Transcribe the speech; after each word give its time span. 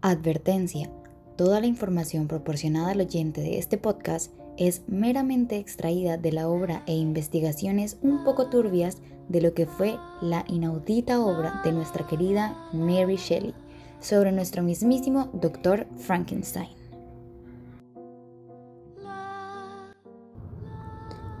Advertencia. 0.00 0.88
Toda 1.36 1.60
la 1.60 1.66
información 1.66 2.28
proporcionada 2.28 2.92
al 2.92 3.00
oyente 3.00 3.40
de 3.40 3.58
este 3.58 3.78
podcast 3.78 4.32
es 4.56 4.82
meramente 4.86 5.56
extraída 5.56 6.16
de 6.16 6.30
la 6.30 6.48
obra 6.48 6.84
e 6.86 6.94
investigaciones 6.94 7.98
un 8.00 8.22
poco 8.22 8.46
turbias 8.48 8.98
de 9.28 9.40
lo 9.40 9.54
que 9.54 9.66
fue 9.66 9.98
la 10.20 10.44
inaudita 10.46 11.20
obra 11.20 11.62
de 11.64 11.72
nuestra 11.72 12.06
querida 12.06 12.56
Mary 12.72 13.16
Shelley 13.16 13.54
sobre 13.98 14.30
nuestro 14.30 14.62
mismísimo 14.62 15.30
Dr. 15.32 15.88
Frankenstein. 15.96 16.68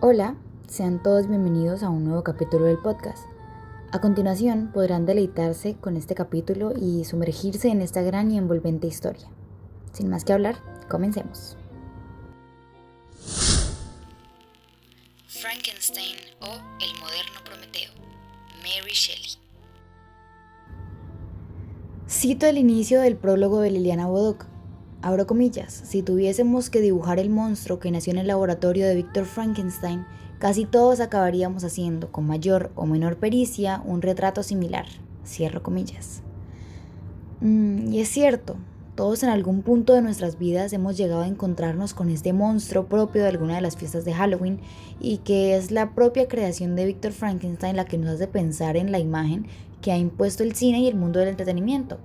Hola, 0.00 0.36
sean 0.66 1.00
todos 1.00 1.28
bienvenidos 1.28 1.84
a 1.84 1.90
un 1.90 2.02
nuevo 2.02 2.24
capítulo 2.24 2.64
del 2.64 2.78
podcast. 2.78 3.24
A 3.90 4.02
continuación 4.02 4.70
podrán 4.74 5.06
deleitarse 5.06 5.76
con 5.80 5.96
este 5.96 6.14
capítulo 6.14 6.74
y 6.76 7.06
sumergirse 7.06 7.68
en 7.68 7.80
esta 7.80 8.02
gran 8.02 8.30
y 8.30 8.36
envolvente 8.36 8.86
historia. 8.86 9.26
Sin 9.92 10.10
más 10.10 10.26
que 10.26 10.34
hablar, 10.34 10.56
comencemos. 10.90 11.56
Frankenstein 15.26 16.16
o 16.42 16.52
El 16.84 17.00
moderno 17.00 17.40
Prometeo, 17.46 17.90
Mary 18.58 18.92
Shelley. 18.92 19.38
Cito 22.06 22.44
el 22.44 22.58
inicio 22.58 23.00
del 23.00 23.16
prólogo 23.16 23.60
de 23.60 23.70
Liliana 23.70 24.06
Bodoc. 24.06 24.44
Abro 25.00 25.26
comillas, 25.26 25.72
si 25.72 26.02
tuviésemos 26.02 26.68
que 26.68 26.82
dibujar 26.82 27.18
el 27.18 27.30
monstruo 27.30 27.78
que 27.78 27.90
nació 27.90 28.12
en 28.12 28.18
el 28.18 28.26
laboratorio 28.26 28.86
de 28.86 28.96
Victor 28.96 29.24
Frankenstein, 29.24 30.04
casi 30.38 30.64
todos 30.64 31.00
acabaríamos 31.00 31.64
haciendo, 31.64 32.10
con 32.12 32.26
mayor 32.26 32.70
o 32.74 32.86
menor 32.86 33.16
pericia, 33.16 33.82
un 33.84 34.02
retrato 34.02 34.42
similar. 34.42 34.86
Cierro 35.24 35.62
comillas. 35.62 36.22
Mm, 37.40 37.92
y 37.92 38.00
es 38.00 38.08
cierto, 38.08 38.56
todos 38.98 39.22
en 39.22 39.28
algún 39.28 39.62
punto 39.62 39.94
de 39.94 40.02
nuestras 40.02 40.38
vidas 40.38 40.72
hemos 40.72 40.96
llegado 40.96 41.22
a 41.22 41.28
encontrarnos 41.28 41.94
con 41.94 42.08
este 42.08 42.32
monstruo 42.32 42.86
propio 42.86 43.22
de 43.22 43.28
alguna 43.28 43.54
de 43.54 43.60
las 43.60 43.76
fiestas 43.76 44.04
de 44.04 44.12
Halloween 44.12 44.58
y 44.98 45.18
que 45.18 45.56
es 45.56 45.70
la 45.70 45.94
propia 45.94 46.26
creación 46.26 46.74
de 46.74 46.86
Victor 46.86 47.12
Frankenstein 47.12 47.76
la 47.76 47.84
que 47.84 47.96
nos 47.96 48.10
hace 48.10 48.26
pensar 48.26 48.76
en 48.76 48.90
la 48.90 48.98
imagen 48.98 49.46
que 49.82 49.92
ha 49.92 49.96
impuesto 49.96 50.42
el 50.42 50.56
cine 50.56 50.80
y 50.80 50.88
el 50.88 50.96
mundo 50.96 51.20
del 51.20 51.28
entretenimiento. 51.28 51.98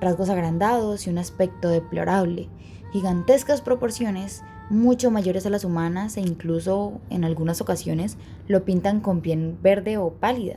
Rasgos 0.00 0.30
agrandados 0.30 1.06
y 1.06 1.10
un 1.10 1.18
aspecto 1.18 1.68
deplorable, 1.68 2.48
gigantescas 2.92 3.60
proporciones 3.60 4.42
mucho 4.72 5.10
mayores 5.10 5.44
a 5.44 5.50
las 5.50 5.64
humanas 5.64 6.16
e 6.16 6.22
incluso 6.22 7.00
en 7.10 7.24
algunas 7.24 7.60
ocasiones 7.60 8.16
lo 8.48 8.64
pintan 8.64 9.00
con 9.00 9.20
piel 9.20 9.54
verde 9.62 9.98
o 9.98 10.10
pálida, 10.10 10.56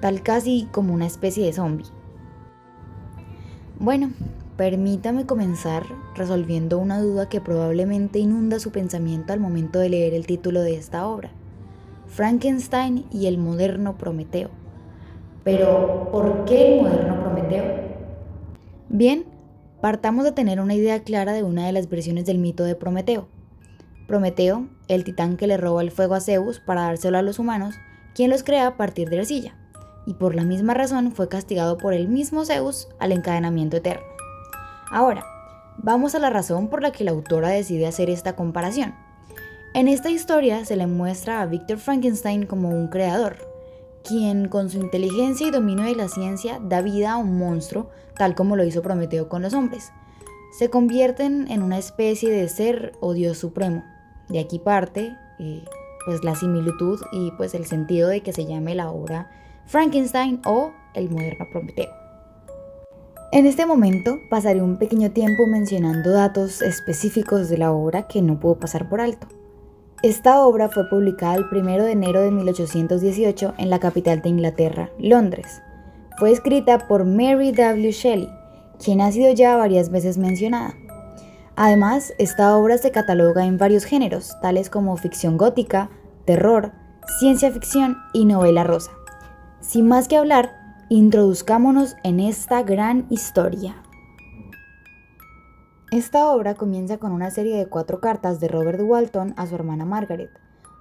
tal 0.00 0.22
casi 0.22 0.66
como 0.72 0.94
una 0.94 1.06
especie 1.06 1.44
de 1.44 1.52
zombie. 1.52 1.86
Bueno, 3.78 4.12
permítame 4.56 5.26
comenzar 5.26 5.84
resolviendo 6.14 6.78
una 6.78 7.00
duda 7.00 7.28
que 7.28 7.42
probablemente 7.42 8.18
inunda 8.18 8.58
su 8.58 8.70
pensamiento 8.70 9.34
al 9.34 9.40
momento 9.40 9.78
de 9.78 9.90
leer 9.90 10.14
el 10.14 10.26
título 10.26 10.62
de 10.62 10.76
esta 10.76 11.06
obra. 11.06 11.30
Frankenstein 12.06 13.04
y 13.10 13.26
el 13.26 13.36
moderno 13.36 13.98
Prometeo. 13.98 14.48
Pero, 15.44 16.08
¿por 16.10 16.44
qué 16.46 16.78
el 16.78 16.82
moderno 16.82 17.20
Prometeo? 17.20 17.64
Bien, 18.88 19.24
Partamos 19.82 20.22
de 20.22 20.30
tener 20.30 20.60
una 20.60 20.74
idea 20.74 21.02
clara 21.02 21.32
de 21.32 21.42
una 21.42 21.66
de 21.66 21.72
las 21.72 21.88
versiones 21.88 22.24
del 22.24 22.38
mito 22.38 22.62
de 22.62 22.76
Prometeo. 22.76 23.26
Prometeo, 24.06 24.68
el 24.86 25.02
titán 25.02 25.36
que 25.36 25.48
le 25.48 25.56
roba 25.56 25.82
el 25.82 25.90
fuego 25.90 26.14
a 26.14 26.20
Zeus 26.20 26.60
para 26.60 26.82
dárselo 26.82 27.18
a 27.18 27.22
los 27.22 27.40
humanos, 27.40 27.74
quien 28.14 28.30
los 28.30 28.44
crea 28.44 28.68
a 28.68 28.76
partir 28.76 29.10
de 29.10 29.18
arcilla, 29.18 29.56
y 30.06 30.14
por 30.14 30.36
la 30.36 30.44
misma 30.44 30.72
razón 30.72 31.10
fue 31.10 31.28
castigado 31.28 31.78
por 31.78 31.94
el 31.94 32.06
mismo 32.06 32.44
Zeus 32.44 32.86
al 33.00 33.10
encadenamiento 33.10 33.76
eterno. 33.76 34.04
Ahora, 34.88 35.24
vamos 35.78 36.14
a 36.14 36.20
la 36.20 36.30
razón 36.30 36.68
por 36.68 36.80
la 36.80 36.92
que 36.92 37.02
la 37.02 37.10
autora 37.10 37.48
decide 37.48 37.88
hacer 37.88 38.08
esta 38.08 38.36
comparación. 38.36 38.94
En 39.74 39.88
esta 39.88 40.10
historia 40.10 40.64
se 40.64 40.76
le 40.76 40.86
muestra 40.86 41.40
a 41.40 41.46
Victor 41.46 41.78
Frankenstein 41.78 42.46
como 42.46 42.68
un 42.68 42.86
creador, 42.86 43.51
quien 44.02 44.48
con 44.48 44.70
su 44.70 44.78
inteligencia 44.78 45.46
y 45.46 45.50
dominio 45.50 45.84
de 45.84 45.96
la 45.96 46.08
ciencia 46.08 46.60
da 46.60 46.82
vida 46.82 47.12
a 47.12 47.16
un 47.16 47.38
monstruo, 47.38 47.90
tal 48.16 48.34
como 48.34 48.56
lo 48.56 48.64
hizo 48.64 48.82
Prometeo 48.82 49.28
con 49.28 49.42
los 49.42 49.54
hombres. 49.54 49.92
Se 50.58 50.68
convierten 50.68 51.50
en 51.50 51.62
una 51.62 51.78
especie 51.78 52.30
de 52.30 52.48
ser 52.48 52.92
o 53.00 53.14
Dios 53.14 53.38
supremo. 53.38 53.84
De 54.28 54.38
aquí 54.38 54.58
parte 54.58 55.16
eh, 55.38 55.64
pues 56.04 56.24
la 56.24 56.34
similitud 56.34 57.00
y 57.12 57.30
pues 57.32 57.54
el 57.54 57.66
sentido 57.66 58.08
de 58.08 58.22
que 58.22 58.32
se 58.32 58.44
llame 58.44 58.74
la 58.74 58.90
obra 58.90 59.30
Frankenstein 59.66 60.40
o 60.44 60.72
el 60.94 61.10
moderno 61.10 61.46
Prometeo. 61.50 61.90
En 63.32 63.46
este 63.46 63.64
momento 63.64 64.18
pasaré 64.28 64.60
un 64.60 64.76
pequeño 64.76 65.10
tiempo 65.12 65.46
mencionando 65.46 66.10
datos 66.10 66.60
específicos 66.60 67.48
de 67.48 67.56
la 67.56 67.72
obra 67.72 68.06
que 68.06 68.20
no 68.20 68.38
puedo 68.38 68.58
pasar 68.58 68.90
por 68.90 69.00
alto. 69.00 69.26
Esta 70.02 70.40
obra 70.44 70.68
fue 70.68 70.88
publicada 70.88 71.36
el 71.36 71.44
1 71.44 71.84
de 71.84 71.92
enero 71.92 72.22
de 72.22 72.32
1818 72.32 73.54
en 73.56 73.70
la 73.70 73.78
capital 73.78 74.20
de 74.20 74.30
Inglaterra, 74.30 74.90
Londres. 74.98 75.62
Fue 76.18 76.32
escrita 76.32 76.88
por 76.88 77.04
Mary 77.04 77.52
W. 77.52 77.92
Shelley, 77.92 78.28
quien 78.82 79.00
ha 79.00 79.12
sido 79.12 79.32
ya 79.32 79.54
varias 79.56 79.90
veces 79.90 80.18
mencionada. 80.18 80.74
Además, 81.54 82.14
esta 82.18 82.56
obra 82.56 82.78
se 82.78 82.90
cataloga 82.90 83.46
en 83.46 83.58
varios 83.58 83.84
géneros, 83.84 84.34
tales 84.42 84.70
como 84.70 84.96
ficción 84.96 85.36
gótica, 85.36 85.88
terror, 86.24 86.72
ciencia 87.20 87.52
ficción 87.52 87.96
y 88.12 88.24
novela 88.24 88.64
rosa. 88.64 88.90
Sin 89.60 89.86
más 89.86 90.08
que 90.08 90.16
hablar, 90.16 90.50
introduzcámonos 90.88 91.94
en 92.02 92.18
esta 92.18 92.64
gran 92.64 93.06
historia. 93.08 93.76
Esta 95.92 96.32
obra 96.32 96.54
comienza 96.54 96.96
con 96.96 97.12
una 97.12 97.30
serie 97.30 97.54
de 97.54 97.66
cuatro 97.66 98.00
cartas 98.00 98.40
de 98.40 98.48
Robert 98.48 98.80
Walton 98.80 99.34
a 99.36 99.46
su 99.46 99.54
hermana 99.54 99.84
Margaret. 99.84 100.30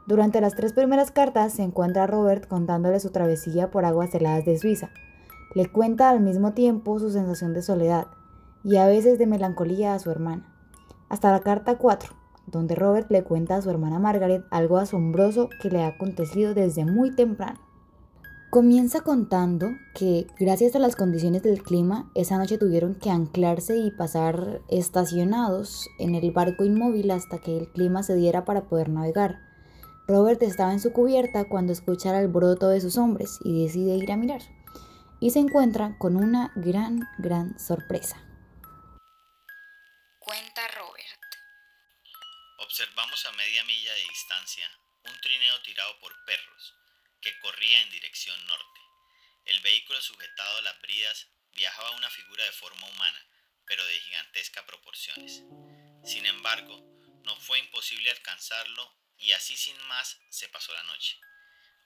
Durante 0.07 0.39
las 0.39 0.55
tres 0.55 0.72
primeras 0.72 1.11
cartas 1.11 1.51
se 1.51 1.63
encuentra 1.63 2.07
Robert 2.07 2.47
contándole 2.47 2.97
su 3.01 3.09
travesía 3.09 3.69
por 3.72 3.83
aguas 3.83 4.16
heladas 4.16 4.45
de 4.45 4.57
Suiza. 4.57 4.89
Le 5.53 5.69
cuenta 5.69 6.09
al 6.09 6.22
mismo 6.22 6.53
tiempo 6.53 6.97
su 6.97 7.11
sensación 7.11 7.53
de 7.53 7.61
soledad 7.61 8.07
y 8.63 8.77
a 8.77 8.88
veces 8.88 9.19
de 9.19 9.27
melancolía 9.27 9.95
a 9.95 9.99
su 9.99 10.09
hermana. 10.09 10.49
Hasta 11.09 11.29
la 11.29 11.41
carta 11.41 11.78
4, 11.78 12.13
donde 12.47 12.75
Robert 12.75 13.11
le 13.11 13.25
cuenta 13.25 13.57
a 13.57 13.61
su 13.61 13.69
hermana 13.69 13.99
Margaret 13.99 14.45
algo 14.49 14.78
asombroso 14.78 15.49
que 15.61 15.69
le 15.69 15.83
ha 15.83 15.88
acontecido 15.88 16.53
desde 16.53 16.85
muy 16.85 17.13
temprano. 17.13 17.59
Comienza 18.51 19.00
contando 19.00 19.69
que 19.95 20.28
gracias 20.38 20.75
a 20.75 20.79
las 20.79 20.97
condiciones 20.97 21.41
del 21.41 21.63
clima, 21.63 22.12
esa 22.16 22.38
noche 22.38 22.57
tuvieron 22.57 22.95
que 22.95 23.09
anclarse 23.09 23.78
y 23.78 23.91
pasar 23.91 24.59
estacionados 24.67 25.88
en 26.00 26.16
el 26.16 26.31
barco 26.31 26.66
inmóvil 26.66 27.11
hasta 27.11 27.40
que 27.40 27.57
el 27.57 27.72
clima 27.72 28.03
se 28.03 28.13
diera 28.13 28.44
para 28.44 28.67
poder 28.67 28.90
navegar. 28.90 29.40
Robert 30.06 30.44
estaba 30.44 30.73
en 30.73 30.81
su 30.81 30.91
cubierta 30.91 31.47
cuando 31.47 31.72
escucha 31.72 32.09
el 32.09 32.17
alboroto 32.17 32.67
de 32.67 32.81
sus 32.81 32.97
hombres 32.97 33.40
y 33.41 33.63
decide 33.63 33.95
ir 33.95 34.11
a 34.11 34.17
mirar. 34.17 34.41
Y 35.22 35.29
se 35.31 35.40
encuentra 35.40 35.95
con 35.97 36.17
una 36.17 36.51
gran, 36.57 37.07
gran 37.19 37.57
sorpresa. 37.57 38.17
Cuenta 40.19 40.67
Robert. 40.75 41.22
Observamos 42.66 43.25
a 43.28 43.31
media 43.31 43.63
milla 43.63 43.94
de 43.94 44.09
distancia 44.09 44.67
un 45.06 45.22
trineo 45.22 45.53
tirado 45.63 45.97
por 46.01 46.11
perros 46.25 46.81
que 47.22 47.38
corría 47.40 47.82
en 47.82 47.90
dirección 47.92 48.46
norte. 48.48 48.82
El 49.46 49.59
vehículo 49.62 50.02
sujetado 50.02 50.58
a 50.58 50.62
las 50.62 50.82
bridas 50.82 51.28
viajaba 51.54 51.92
una 51.92 52.09
figura 52.09 52.44
de 52.44 52.52
forma 52.52 52.88
humana, 52.88 53.26
pero 53.66 53.86
de 53.86 54.00
gigantescas 54.00 54.64
proporciones. 54.66 55.44
Sin 56.04 56.26
embargo, 56.26 56.82
no 57.24 57.36
fue 57.38 57.59
imposible 57.59 58.09
alcanzarlo 58.09 58.96
y 59.18 59.32
así 59.34 59.56
sin 59.56 59.80
más 59.88 60.18
se 60.30 60.50
pasó 60.50 60.74
la 60.74 60.84
noche. 60.84 61.20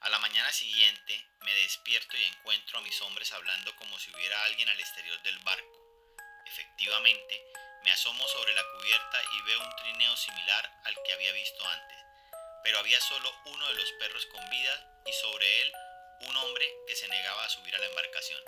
A 0.01 0.09
la 0.09 0.19
mañana 0.19 0.51
siguiente 0.51 1.27
me 1.41 1.53
despierto 1.55 2.17
y 2.17 2.23
encuentro 2.23 2.79
a 2.79 2.81
mis 2.81 3.01
hombres 3.01 3.31
hablando 3.31 3.75
como 3.75 3.97
si 3.99 4.11
hubiera 4.11 4.43
alguien 4.45 4.69
al 4.69 4.79
exterior 4.79 5.21
del 5.23 5.37
barco. 5.39 6.15
Efectivamente, 6.45 7.41
me 7.83 7.91
asomo 7.91 8.27
sobre 8.27 8.53
la 8.53 8.63
cubierta 8.71 9.21
y 9.33 9.41
veo 9.41 9.61
un 9.61 9.75
trineo 9.77 10.15
similar 10.15 10.81
al 10.85 10.95
que 11.03 11.13
había 11.13 11.31
visto 11.31 11.67
antes, 11.67 11.97
pero 12.63 12.79
había 12.79 12.99
solo 13.01 13.33
uno 13.45 13.67
de 13.67 13.73
los 13.73 13.91
perros 13.99 14.25
con 14.27 14.49
vida 14.49 14.94
y 15.05 15.13
sobre 15.13 15.45
él 15.61 15.69
un 16.29 16.35
hombre 16.35 16.65
que 16.87 16.95
se 16.95 17.07
negaba 17.07 17.45
a 17.45 17.49
subir 17.49 17.75
a 17.75 17.79
la 17.79 17.85
embarcación. 17.85 18.39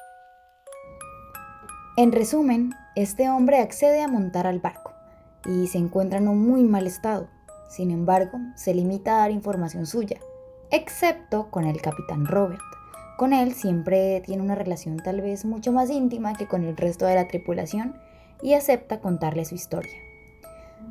En 1.97 2.11
resumen, 2.11 2.73
este 2.95 3.29
hombre 3.29 3.59
accede 3.59 4.01
a 4.01 4.07
montar 4.07 4.47
al 4.47 4.59
barco 4.59 4.93
y 5.45 5.67
se 5.67 5.77
encuentra 5.77 6.17
en 6.17 6.27
un 6.27 6.39
muy 6.47 6.63
mal 6.63 6.87
estado. 6.87 7.29
Sin 7.69 7.91
embargo, 7.91 8.39
se 8.55 8.73
limita 8.73 9.15
a 9.15 9.19
dar 9.19 9.31
información 9.31 9.85
suya, 9.85 10.19
excepto 10.71 11.51
con 11.51 11.65
el 11.65 11.81
capitán 11.81 12.25
Robert. 12.25 12.61
Con 13.17 13.33
él 13.33 13.53
siempre 13.53 14.21
tiene 14.21 14.41
una 14.41 14.55
relación 14.55 14.97
tal 14.97 15.21
vez 15.21 15.45
mucho 15.45 15.71
más 15.71 15.89
íntima 15.89 16.35
que 16.35 16.47
con 16.47 16.63
el 16.63 16.77
resto 16.77 17.05
de 17.05 17.15
la 17.15 17.27
tripulación 17.27 17.99
y 18.41 18.53
acepta 18.53 18.99
contarle 18.99 19.45
su 19.45 19.55
historia. 19.55 19.99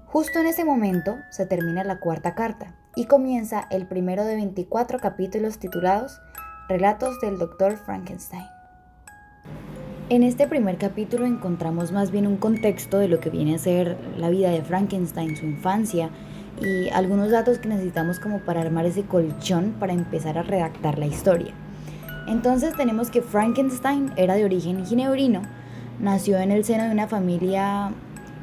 Justo 0.06 0.38
en 0.38 0.46
ese 0.46 0.64
momento 0.64 1.16
se 1.30 1.46
termina 1.46 1.84
la 1.84 2.00
cuarta 2.00 2.34
carta 2.34 2.76
y 2.96 3.04
comienza 3.04 3.68
el 3.70 3.86
primero 3.86 4.24
de 4.24 4.34
24 4.36 4.98
capítulos 4.98 5.58
titulados 5.58 6.20
Relatos 6.68 7.20
del 7.20 7.38
Dr. 7.38 7.76
Frankenstein. 7.76 8.46
En 10.08 10.22
este 10.22 10.48
primer 10.48 10.78
capítulo 10.78 11.26
encontramos 11.26 11.92
más 11.92 12.10
bien 12.10 12.26
un 12.26 12.38
contexto 12.38 12.98
de 12.98 13.08
lo 13.08 13.20
que 13.20 13.28
viene 13.28 13.54
a 13.54 13.58
ser 13.58 13.98
la 14.16 14.30
vida 14.30 14.50
de 14.50 14.62
Frankenstein, 14.62 15.36
su 15.36 15.44
infancia 15.44 16.10
y 16.60 16.88
algunos 16.88 17.30
datos 17.30 17.58
que 17.58 17.68
necesitamos 17.68 18.18
como 18.18 18.40
para 18.40 18.62
armar 18.62 18.86
ese 18.86 19.02
colchón 19.02 19.74
para 19.78 19.92
empezar 19.92 20.38
a 20.38 20.42
redactar 20.42 20.98
la 20.98 21.06
historia. 21.06 21.52
Entonces 22.26 22.74
tenemos 22.76 23.10
que 23.10 23.20
Frankenstein 23.20 24.10
era 24.16 24.36
de 24.36 24.44
origen 24.44 24.86
ginebrino, 24.86 25.42
nació 26.00 26.38
en 26.38 26.50
el 26.50 26.64
seno 26.64 26.84
de 26.84 26.92
una 26.92 27.08
familia 27.08 27.92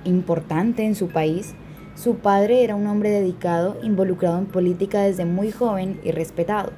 importante 0.03 0.85
en 0.85 0.95
su 0.95 1.09
país. 1.09 1.55
Su 1.95 2.15
padre 2.15 2.63
era 2.63 2.75
un 2.75 2.87
hombre 2.87 3.11
dedicado, 3.11 3.77
involucrado 3.83 4.39
en 4.39 4.47
política 4.47 5.01
desde 5.01 5.25
muy 5.25 5.51
joven 5.51 5.99
y 6.03 6.11
respetado. 6.11 6.71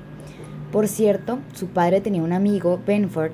Por 0.73 0.89
cierto, 0.89 1.39
su 1.53 1.67
padre 1.67 2.01
tenía 2.01 2.21
un 2.21 2.33
amigo, 2.33 2.81
Benford, 2.85 3.31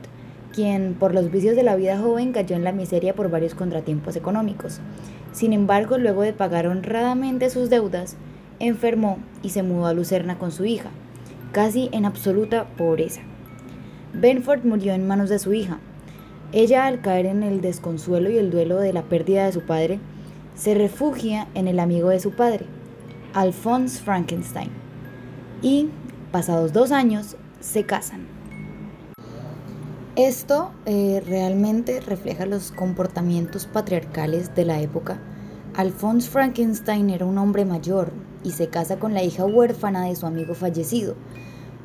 quien 0.53 0.93
por 0.93 1.15
los 1.15 1.31
vicios 1.31 1.55
de 1.55 1.63
la 1.63 1.75
vida 1.75 1.97
joven 1.97 2.33
cayó 2.33 2.55
en 2.55 2.63
la 2.63 2.71
miseria 2.71 3.15
por 3.15 3.31
varios 3.31 3.55
contratiempos 3.55 4.15
económicos. 4.15 4.79
Sin 5.31 5.53
embargo, 5.53 5.97
luego 5.97 6.21
de 6.21 6.33
pagar 6.33 6.67
honradamente 6.67 7.49
sus 7.49 7.71
deudas, 7.71 8.15
enfermó 8.59 9.17
y 9.41 9.49
se 9.49 9.63
mudó 9.63 9.87
a 9.87 9.93
Lucerna 9.93 10.37
con 10.37 10.51
su 10.51 10.65
hija, 10.65 10.91
casi 11.51 11.89
en 11.93 12.05
absoluta 12.05 12.67
pobreza. 12.77 13.21
Benford 14.13 14.65
murió 14.65 14.93
en 14.93 15.07
manos 15.07 15.29
de 15.29 15.39
su 15.39 15.53
hija. 15.53 15.79
Ella, 16.51 16.85
al 16.85 17.01
caer 17.01 17.25
en 17.25 17.41
el 17.41 17.61
desconsuelo 17.61 18.29
y 18.29 18.37
el 18.37 18.51
duelo 18.51 18.77
de 18.77 18.93
la 18.93 19.03
pérdida 19.03 19.45
de 19.45 19.53
su 19.53 19.61
padre, 19.61 19.99
se 20.55 20.73
refugia 20.73 21.47
en 21.53 21.67
el 21.67 21.79
amigo 21.79 22.09
de 22.09 22.19
su 22.19 22.31
padre, 22.31 22.65
Alphonse 23.33 24.01
Frankenstein, 24.01 24.69
y, 25.61 25.89
pasados 26.31 26.73
dos 26.73 26.91
años, 26.91 27.35
se 27.59 27.85
casan. 27.85 28.27
Esto 30.15 30.71
eh, 30.85 31.23
realmente 31.25 32.01
refleja 32.01 32.45
los 32.45 32.71
comportamientos 32.71 33.65
patriarcales 33.65 34.53
de 34.53 34.65
la 34.65 34.81
época. 34.81 35.19
Alphonse 35.73 36.29
Frankenstein 36.29 37.09
era 37.09 37.25
un 37.25 37.37
hombre 37.37 37.63
mayor 37.63 38.11
y 38.43 38.51
se 38.51 38.67
casa 38.67 38.99
con 38.99 39.13
la 39.13 39.23
hija 39.23 39.45
huérfana 39.45 40.05
de 40.05 40.15
su 40.15 40.25
amigo 40.25 40.53
fallecido. 40.53 41.15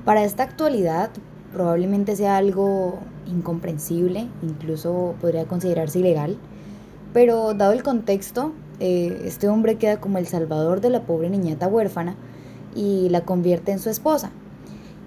Para 0.05 0.25
esta 0.25 0.43
actualidad 0.43 1.11
probablemente 1.53 2.17
sea 2.17 2.37
algo 2.37 2.99
incomprensible, 3.27 4.29
incluso 4.43 5.15
podría 5.21 5.47
considerarse 5.47 6.01
ilegal, 6.01 6.37
pero 7.17 7.55
dado 7.55 7.73
el 7.73 7.83
contexto, 7.83 8.53
eh, 8.79 9.23
este 9.25 9.49
hombre 9.49 9.77
queda 9.77 10.03
como 10.03 10.19
el 10.19 10.27
salvador 10.27 10.83
de 10.83 10.91
la 10.91 11.07
pobre 11.07 11.31
niñata 11.31 11.67
huérfana 11.67 12.15
y 12.75 13.09
la 13.09 13.23
convierte 13.23 13.73
en 13.73 13.79
su 13.79 13.89
esposa 13.89 14.33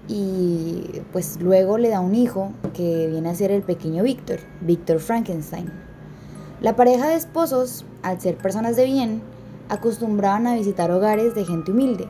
y 0.08 1.02
pues 1.12 1.40
luego 1.40 1.78
le 1.78 1.88
da 1.88 2.00
un 2.00 2.16
hijo 2.16 2.50
que 2.74 3.06
viene 3.06 3.28
a 3.28 3.34
ser 3.36 3.52
el 3.52 3.62
pequeño 3.62 4.02
Víctor, 4.02 4.40
Víctor 4.60 4.98
Frankenstein. 4.98 5.70
La 6.60 6.74
pareja 6.74 7.06
de 7.06 7.14
esposos, 7.14 7.84
al 8.02 8.20
ser 8.20 8.36
personas 8.36 8.74
de 8.74 8.86
bien, 8.86 9.22
acostumbraban 9.68 10.48
a 10.48 10.56
visitar 10.56 10.90
hogares 10.90 11.36
de 11.36 11.44
gente 11.44 11.70
humilde, 11.70 12.08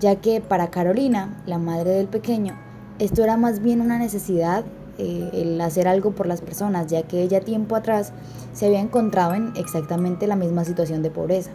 ya 0.00 0.16
que 0.16 0.40
para 0.40 0.70
Carolina, 0.70 1.42
la 1.44 1.58
madre 1.58 1.90
del 1.90 2.08
pequeño, 2.08 2.58
esto 2.98 3.22
era 3.22 3.36
más 3.36 3.60
bien 3.60 3.82
una 3.82 3.98
necesidad, 3.98 4.64
eh, 4.98 5.30
el 5.32 5.60
hacer 5.60 5.88
algo 5.88 6.12
por 6.12 6.26
las 6.26 6.40
personas, 6.40 6.86
ya 6.86 7.02
que 7.02 7.22
ella 7.22 7.40
tiempo 7.40 7.76
atrás 7.76 8.12
se 8.52 8.66
había 8.66 8.80
encontrado 8.80 9.34
en 9.34 9.52
exactamente 9.56 10.26
la 10.26 10.36
misma 10.36 10.64
situación 10.64 11.02
de 11.02 11.10
pobreza. 11.10 11.50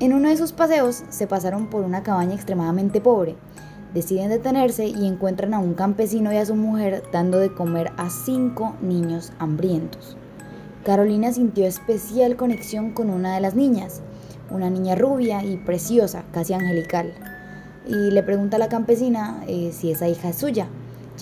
En 0.00 0.12
uno 0.12 0.28
de 0.28 0.36
sus 0.36 0.52
paseos 0.52 1.04
se 1.10 1.26
pasaron 1.26 1.68
por 1.68 1.84
una 1.84 2.02
cabaña 2.02 2.34
extremadamente 2.34 3.00
pobre, 3.00 3.36
deciden 3.94 4.30
detenerse 4.30 4.86
y 4.86 5.06
encuentran 5.06 5.54
a 5.54 5.58
un 5.58 5.74
campesino 5.74 6.32
y 6.32 6.36
a 6.36 6.46
su 6.46 6.56
mujer 6.56 7.04
dando 7.12 7.38
de 7.38 7.52
comer 7.52 7.92
a 7.96 8.10
cinco 8.10 8.74
niños 8.80 9.32
hambrientos. 9.38 10.16
Carolina 10.84 11.32
sintió 11.32 11.66
especial 11.66 12.36
conexión 12.36 12.90
con 12.90 13.10
una 13.10 13.34
de 13.34 13.40
las 13.40 13.54
niñas, 13.54 14.00
una 14.50 14.70
niña 14.70 14.96
rubia 14.96 15.44
y 15.44 15.56
preciosa, 15.56 16.24
casi 16.32 16.54
angelical, 16.54 17.14
y 17.86 18.10
le 18.10 18.22
pregunta 18.22 18.56
a 18.56 18.60
la 18.60 18.68
campesina 18.68 19.44
eh, 19.46 19.70
si 19.72 19.92
esa 19.92 20.08
hija 20.08 20.30
es 20.30 20.36
suya, 20.36 20.66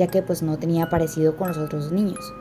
ya 0.01 0.07
que 0.07 0.23
pues 0.23 0.43
no 0.43 0.57
tenía 0.57 0.89
parecido 0.89 1.37
con 1.37 1.49
los 1.49 1.59
otros 1.59 1.93
niños. 1.93 2.33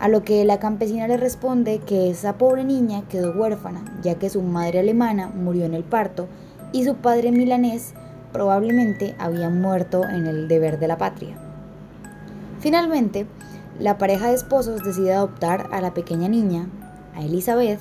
A 0.00 0.08
lo 0.08 0.24
que 0.24 0.46
la 0.46 0.58
campesina 0.58 1.06
le 1.06 1.18
responde 1.18 1.80
que 1.80 2.08
esa 2.08 2.38
pobre 2.38 2.64
niña 2.64 3.02
quedó 3.10 3.38
huérfana, 3.38 3.84
ya 4.02 4.14
que 4.14 4.30
su 4.30 4.40
madre 4.40 4.78
alemana 4.78 5.28
murió 5.28 5.66
en 5.66 5.74
el 5.74 5.84
parto 5.84 6.26
y 6.72 6.86
su 6.86 6.94
padre 6.96 7.32
milanés 7.32 7.92
probablemente 8.32 9.14
había 9.18 9.50
muerto 9.50 10.04
en 10.04 10.26
el 10.26 10.48
deber 10.48 10.78
de 10.78 10.88
la 10.88 10.96
patria. 10.96 11.36
Finalmente, 12.60 13.26
la 13.78 13.98
pareja 13.98 14.28
de 14.28 14.36
esposos 14.36 14.82
decide 14.82 15.12
adoptar 15.12 15.68
a 15.72 15.82
la 15.82 15.92
pequeña 15.92 16.28
niña, 16.28 16.66
a 17.14 17.22
Elizabeth, 17.22 17.80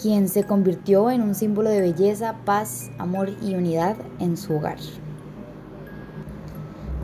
quien 0.00 0.28
se 0.28 0.44
convirtió 0.44 1.10
en 1.10 1.22
un 1.22 1.34
símbolo 1.34 1.70
de 1.70 1.80
belleza, 1.80 2.34
paz, 2.44 2.90
amor 2.98 3.30
y 3.40 3.54
unidad 3.54 3.96
en 4.18 4.36
su 4.36 4.56
hogar. 4.56 4.76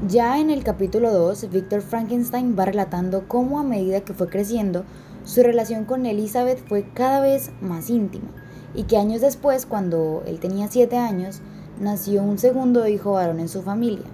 Ya 0.07 0.39
en 0.39 0.51
el 0.51 0.63
capítulo 0.63 1.13
2, 1.13 1.51
Victor 1.51 1.83
Frankenstein 1.83 2.55
va 2.57 2.67
relatando 2.67 3.27
cómo 3.27 3.59
a 3.59 3.65
medida 3.65 4.03
que 4.03 4.15
fue 4.15 4.29
creciendo, 4.29 4.85
su 5.25 5.43
relación 5.43 5.87
con 5.87 6.07
Elizabeth 6.07 6.65
fue 6.69 6.85
cada 6.95 7.21
vez 7.21 7.51
más 7.61 7.91
íntima 7.91 8.29
y 8.77 8.85
que 8.85 8.97
años 8.97 9.21
después, 9.21 9.67
cuando 9.67 10.23
él 10.25 10.39
tenía 10.39 10.69
7 10.69 10.97
años, 10.97 11.41
nació 11.81 12.23
un 12.23 12.39
segundo 12.39 12.87
hijo 12.87 13.13
varón 13.13 13.41
en 13.41 13.49
su 13.49 13.63
familia. 13.63 14.07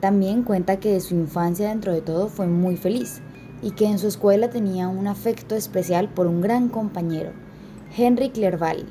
También 0.00 0.42
cuenta 0.42 0.78
que 0.78 1.00
su 1.00 1.14
infancia 1.14 1.70
dentro 1.70 1.94
de 1.94 2.02
todo 2.02 2.28
fue 2.28 2.46
muy 2.46 2.76
feliz 2.76 3.22
y 3.62 3.70
que 3.70 3.86
en 3.86 3.98
su 3.98 4.08
escuela 4.08 4.50
tenía 4.50 4.88
un 4.88 5.06
afecto 5.06 5.54
especial 5.54 6.10
por 6.10 6.26
un 6.26 6.42
gran 6.42 6.68
compañero, 6.68 7.30
Henry 7.96 8.28
Clerval. 8.28 8.84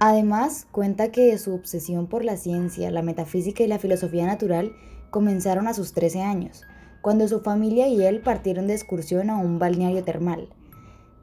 Además, 0.00 0.66
cuenta 0.72 1.12
que 1.12 1.38
su 1.38 1.54
obsesión 1.54 2.08
por 2.08 2.24
la 2.24 2.36
ciencia, 2.36 2.90
la 2.90 3.02
metafísica 3.02 3.62
y 3.62 3.68
la 3.68 3.78
filosofía 3.78 4.26
natural 4.26 4.72
comenzaron 5.10 5.68
a 5.68 5.74
sus 5.74 5.92
13 5.92 6.22
años, 6.22 6.62
cuando 7.00 7.28
su 7.28 7.40
familia 7.40 7.88
y 7.88 8.04
él 8.04 8.20
partieron 8.20 8.66
de 8.66 8.74
excursión 8.74 9.30
a 9.30 9.36
un 9.38 9.58
balneario 9.58 10.02
termal. 10.04 10.48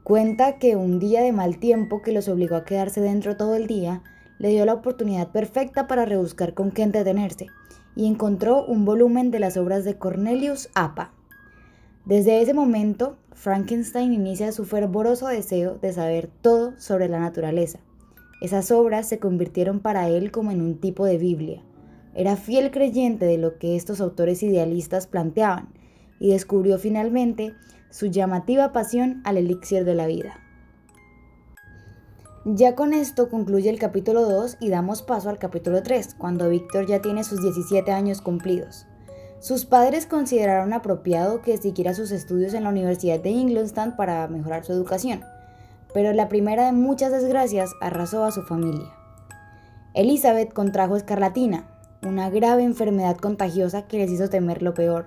Cuenta 0.02 0.58
que 0.58 0.76
un 0.76 0.98
día 0.98 1.22
de 1.22 1.32
mal 1.32 1.58
tiempo 1.58 2.02
que 2.02 2.12
los 2.12 2.28
obligó 2.28 2.56
a 2.56 2.64
quedarse 2.64 3.00
dentro 3.00 3.36
todo 3.36 3.54
el 3.54 3.66
día, 3.66 4.02
le 4.38 4.50
dio 4.50 4.64
la 4.66 4.74
oportunidad 4.74 5.28
perfecta 5.28 5.86
para 5.86 6.04
rebuscar 6.04 6.54
con 6.54 6.70
qué 6.70 6.82
entretenerse 6.82 7.46
y 7.96 8.06
encontró 8.06 8.64
un 8.64 8.84
volumen 8.84 9.30
de 9.30 9.38
las 9.38 9.56
obras 9.56 9.84
de 9.84 9.96
Cornelius 9.96 10.68
Apa. 10.74 11.12
Desde 12.04 12.42
ese 12.42 12.52
momento, 12.52 13.16
Frankenstein 13.32 14.12
inicia 14.12 14.52
su 14.52 14.64
fervoroso 14.64 15.28
deseo 15.28 15.78
de 15.80 15.92
saber 15.92 16.28
todo 16.42 16.74
sobre 16.78 17.08
la 17.08 17.18
naturaleza. 17.18 17.78
Esas 18.40 18.70
obras 18.70 19.08
se 19.08 19.18
convirtieron 19.18 19.80
para 19.80 20.08
él 20.08 20.30
como 20.30 20.50
en 20.50 20.60
un 20.60 20.78
tipo 20.78 21.06
de 21.06 21.18
Biblia. 21.18 21.62
Era 22.14 22.36
fiel 22.36 22.70
creyente 22.70 23.26
de 23.26 23.38
lo 23.38 23.58
que 23.58 23.76
estos 23.76 24.00
autores 24.00 24.42
idealistas 24.42 25.06
planteaban 25.06 25.68
y 26.20 26.30
descubrió 26.30 26.78
finalmente 26.78 27.54
su 27.90 28.06
llamativa 28.06 28.72
pasión 28.72 29.20
al 29.24 29.36
elixir 29.36 29.84
de 29.84 29.94
la 29.94 30.06
vida. 30.06 30.40
Ya 32.46 32.74
con 32.74 32.92
esto 32.92 33.30
concluye 33.30 33.70
el 33.70 33.78
capítulo 33.78 34.28
2 34.28 34.58
y 34.60 34.68
damos 34.68 35.02
paso 35.02 35.30
al 35.30 35.38
capítulo 35.38 35.82
3, 35.82 36.14
cuando 36.18 36.50
Víctor 36.50 36.86
ya 36.86 37.00
tiene 37.00 37.24
sus 37.24 37.40
17 37.40 37.90
años 37.90 38.20
cumplidos. 38.20 38.86
Sus 39.40 39.64
padres 39.64 40.06
consideraron 40.06 40.72
apropiado 40.72 41.40
que 41.40 41.56
siguiera 41.56 41.94
sus 41.94 42.10
estudios 42.10 42.52
en 42.54 42.64
la 42.64 42.70
Universidad 42.70 43.18
de 43.18 43.30
Ingolstadt 43.30 43.96
para 43.96 44.28
mejorar 44.28 44.64
su 44.64 44.72
educación, 44.72 45.22
pero 45.94 46.12
la 46.12 46.28
primera 46.28 46.66
de 46.66 46.72
muchas 46.72 47.12
desgracias 47.12 47.70
arrasó 47.80 48.24
a 48.24 48.30
su 48.30 48.42
familia. 48.42 48.92
Elizabeth 49.94 50.52
contrajo 50.52 50.96
escarlatina, 50.96 51.73
una 52.06 52.30
grave 52.30 52.62
enfermedad 52.62 53.16
contagiosa 53.16 53.86
que 53.86 53.98
les 53.98 54.10
hizo 54.10 54.28
temer 54.28 54.62
lo 54.62 54.74
peor. 54.74 55.06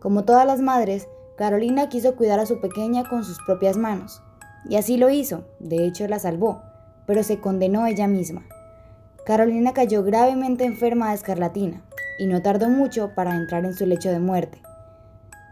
Como 0.00 0.24
todas 0.24 0.46
las 0.46 0.60
madres, 0.60 1.08
Carolina 1.36 1.88
quiso 1.88 2.16
cuidar 2.16 2.38
a 2.38 2.46
su 2.46 2.60
pequeña 2.60 3.08
con 3.08 3.24
sus 3.24 3.38
propias 3.44 3.76
manos, 3.76 4.22
y 4.68 4.76
así 4.76 4.96
lo 4.96 5.10
hizo, 5.10 5.44
de 5.58 5.86
hecho 5.86 6.06
la 6.08 6.18
salvó, 6.18 6.62
pero 7.06 7.22
se 7.22 7.40
condenó 7.40 7.86
ella 7.86 8.06
misma. 8.06 8.46
Carolina 9.24 9.72
cayó 9.72 10.02
gravemente 10.02 10.64
enferma 10.64 11.08
de 11.08 11.14
escarlatina 11.14 11.82
y 12.18 12.26
no 12.26 12.42
tardó 12.42 12.68
mucho 12.68 13.12
para 13.14 13.34
entrar 13.34 13.64
en 13.64 13.74
su 13.74 13.86
lecho 13.86 14.10
de 14.10 14.20
muerte. 14.20 14.60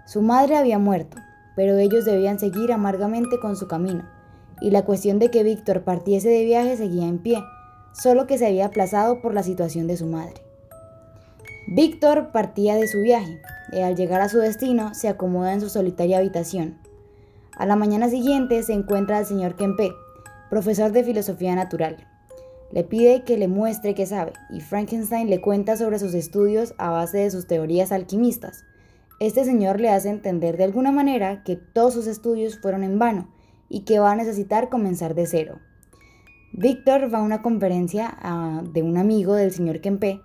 Su 0.06 0.22
madre 0.22 0.56
había 0.56 0.78
muerto, 0.78 1.16
pero 1.56 1.78
ellos 1.78 2.04
debían 2.04 2.38
seguir 2.38 2.72
amargamente 2.72 3.40
con 3.40 3.56
su 3.56 3.66
camino, 3.66 4.08
y 4.60 4.70
la 4.70 4.84
cuestión 4.84 5.18
de 5.18 5.30
que 5.30 5.42
Víctor 5.42 5.82
partiese 5.82 6.28
de 6.28 6.44
viaje 6.44 6.76
seguía 6.76 7.06
en 7.06 7.18
pie, 7.18 7.42
solo 7.92 8.26
que 8.26 8.38
se 8.38 8.46
había 8.46 8.66
aplazado 8.66 9.20
por 9.20 9.34
la 9.34 9.42
situación 9.42 9.86
de 9.86 9.96
su 9.96 10.06
madre. 10.06 10.51
Víctor 11.74 12.32
partía 12.32 12.74
de 12.74 12.86
su 12.86 13.00
viaje, 13.00 13.40
y 13.72 13.80
al 13.80 13.96
llegar 13.96 14.20
a 14.20 14.28
su 14.28 14.36
destino 14.36 14.92
se 14.92 15.08
acomoda 15.08 15.54
en 15.54 15.62
su 15.62 15.70
solitaria 15.70 16.18
habitación, 16.18 16.76
a 17.56 17.64
la 17.64 17.76
mañana 17.76 18.10
siguiente 18.10 18.62
se 18.62 18.74
encuentra 18.74 19.16
al 19.16 19.24
señor 19.24 19.56
Kempe, 19.56 19.90
profesor 20.50 20.92
de 20.92 21.02
filosofía 21.02 21.54
natural. 21.54 22.06
Le 22.72 22.84
pide 22.84 23.24
que 23.24 23.38
le 23.38 23.48
muestre 23.48 23.94
qué 23.94 24.04
sabe 24.04 24.34
y 24.50 24.60
Frankenstein 24.60 25.30
le 25.30 25.40
cuenta 25.40 25.78
sobre 25.78 25.98
sus 25.98 26.12
estudios 26.12 26.74
a 26.76 26.90
base 26.90 27.16
de 27.16 27.30
sus 27.30 27.46
teorías 27.46 27.90
alquimistas. 27.90 28.64
Este 29.18 29.42
señor 29.42 29.80
le 29.80 29.88
hace 29.88 30.10
entender 30.10 30.58
de 30.58 30.64
alguna 30.64 30.92
manera 30.92 31.42
que 31.42 31.56
todos 31.56 31.94
sus 31.94 32.06
estudios 32.06 32.58
fueron 32.58 32.84
en 32.84 32.98
vano 32.98 33.28
y 33.70 33.86
que 33.86 33.98
va 33.98 34.12
a 34.12 34.16
necesitar 34.16 34.68
comenzar 34.68 35.14
de 35.14 35.26
cero. 35.26 35.58
Víctor 36.52 37.12
va 37.14 37.20
a 37.20 37.22
una 37.22 37.40
conferencia 37.40 38.14
ah, 38.20 38.62
de 38.62 38.82
un 38.82 38.98
amigo 38.98 39.32
del 39.36 39.52
señor 39.52 39.80
Kempe 39.80 40.20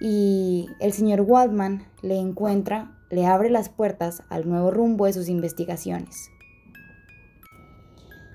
y 0.00 0.68
el 0.80 0.92
señor 0.92 1.22
Waldman 1.22 1.86
le 2.02 2.18
encuentra, 2.18 2.92
le 3.10 3.26
abre 3.26 3.50
las 3.50 3.68
puertas 3.68 4.22
al 4.28 4.48
nuevo 4.48 4.70
rumbo 4.70 5.06
de 5.06 5.12
sus 5.12 5.28
investigaciones. 5.28 6.30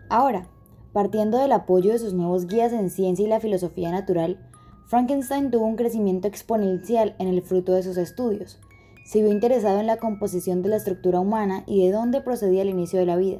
Ahora, 0.09 0.47
partiendo 0.93 1.37
del 1.37 1.51
apoyo 1.51 1.91
de 1.91 1.99
sus 1.99 2.13
nuevos 2.13 2.47
guías 2.47 2.73
en 2.73 2.89
ciencia 2.89 3.25
y 3.25 3.29
la 3.29 3.39
filosofía 3.39 3.91
natural, 3.91 4.39
Frankenstein 4.87 5.51
tuvo 5.51 5.65
un 5.65 5.77
crecimiento 5.77 6.27
exponencial 6.27 7.15
en 7.17 7.29
el 7.29 7.41
fruto 7.41 7.73
de 7.73 7.83
sus 7.83 7.95
estudios. 7.95 8.59
Se 9.05 9.21
vio 9.21 9.31
interesado 9.31 9.79
en 9.79 9.87
la 9.87 9.97
composición 9.97 10.61
de 10.61 10.69
la 10.69 10.75
estructura 10.75 11.19
humana 11.21 11.63
y 11.65 11.85
de 11.85 11.91
dónde 11.91 12.21
procedía 12.21 12.61
el 12.61 12.69
inicio 12.69 12.99
de 12.99 13.05
la 13.05 13.15
vida. 13.15 13.37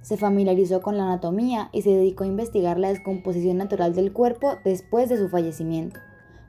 Se 0.00 0.16
familiarizó 0.16 0.80
con 0.80 0.96
la 0.96 1.04
anatomía 1.04 1.68
y 1.72 1.82
se 1.82 1.90
dedicó 1.90 2.24
a 2.24 2.28
investigar 2.28 2.78
la 2.78 2.88
descomposición 2.88 3.58
natural 3.58 3.94
del 3.94 4.12
cuerpo 4.12 4.56
después 4.64 5.08
de 5.08 5.18
su 5.18 5.28
fallecimiento, 5.28 6.00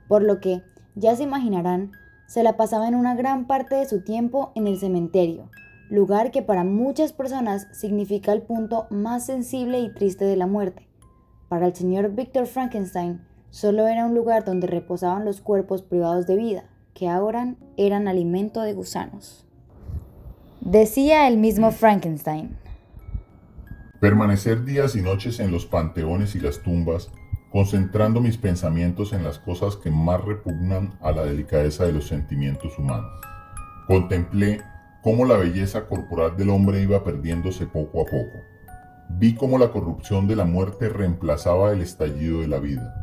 por 0.08 0.24
lo 0.24 0.40
que, 0.40 0.62
ya 0.98 1.16
se 1.16 1.24
imaginarán, 1.24 1.92
se 2.28 2.44
la 2.44 2.58
pasaba 2.58 2.88
en 2.88 2.96
una 2.96 3.16
gran 3.16 3.46
parte 3.46 3.76
de 3.76 3.86
su 3.86 4.04
tiempo 4.04 4.52
en 4.56 4.68
el 4.68 4.80
cementerio, 4.80 5.50
lugar 5.90 6.32
que 6.32 6.42
para 6.42 6.64
muchas 6.64 7.14
personas 7.14 7.68
significa 7.72 8.34
el 8.34 8.42
punto 8.42 8.88
más 8.90 9.26
sensible 9.26 9.80
y 9.80 9.94
triste 9.94 10.26
de 10.26 10.36
la 10.36 10.48
muerte. 10.48 10.88
Para 11.50 11.68
el 11.68 11.76
señor 11.76 12.14
Victor 12.14 12.48
Frankenstein, 12.48 13.22
solo 13.52 13.88
era 13.88 14.06
un 14.06 14.16
lugar 14.16 14.44
donde 14.44 14.68
reposaban 14.68 15.24
los 15.24 15.40
cuerpos 15.40 15.84
privados 15.84 16.26
de 16.26 16.36
vida, 16.36 16.64
que 16.94 17.08
ahora 17.08 17.56
eran 17.78 18.08
alimento 18.08 18.62
de 18.62 18.74
gusanos. 18.74 19.46
Decía 20.62 21.28
el 21.28 21.38
mismo 21.38 21.72
Frankenstein. 21.72 22.58
Permanecer 24.02 24.66
días 24.66 24.96
y 24.96 25.02
noches 25.02 25.40
en 25.40 25.52
los 25.52 25.66
panteones 25.66 26.36
y 26.36 26.40
las 26.40 26.62
tumbas 26.62 27.10
concentrando 27.52 28.20
mis 28.20 28.38
pensamientos 28.38 29.14
en 29.14 29.24
las 29.24 29.40
cosas 29.40 29.76
que 29.76 29.90
más 29.90 30.24
repugnan 30.24 30.98
a 31.02 31.12
la 31.12 31.24
delicadeza 31.24 31.86
de 31.86 31.94
los 31.94 32.08
sentimientos 32.08 32.78
humanos. 32.78 33.12
Contemplé 33.88 34.62
cómo 35.02 35.26
la 35.26 35.38
belleza 35.38 35.88
corporal 35.88 36.36
del 36.36 36.50
hombre 36.50 36.82
iba 36.82 37.04
perdiéndose 37.04 37.66
poco 37.66 38.02
a 38.02 38.06
poco. 38.06 38.40
Vi 39.10 39.36
cómo 39.36 39.58
la 39.58 39.72
corrupción 39.72 40.28
de 40.28 40.36
la 40.36 40.44
muerte 40.44 40.90
reemplazaba 40.90 41.72
el 41.72 41.82
estallido 41.82 42.42
de 42.42 42.48
la 42.48 42.60
vida. 42.60 42.94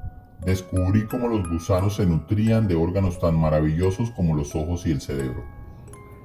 Descubrí 0.44 1.06
cómo 1.06 1.28
los 1.28 1.48
gusanos 1.48 1.96
se 1.96 2.04
nutrían 2.04 2.68
de 2.68 2.74
órganos 2.74 3.18
tan 3.18 3.38
maravillosos 3.38 4.10
como 4.10 4.36
los 4.36 4.54
ojos 4.54 4.86
y 4.86 4.90
el 4.90 5.00
cerebro. 5.00 5.42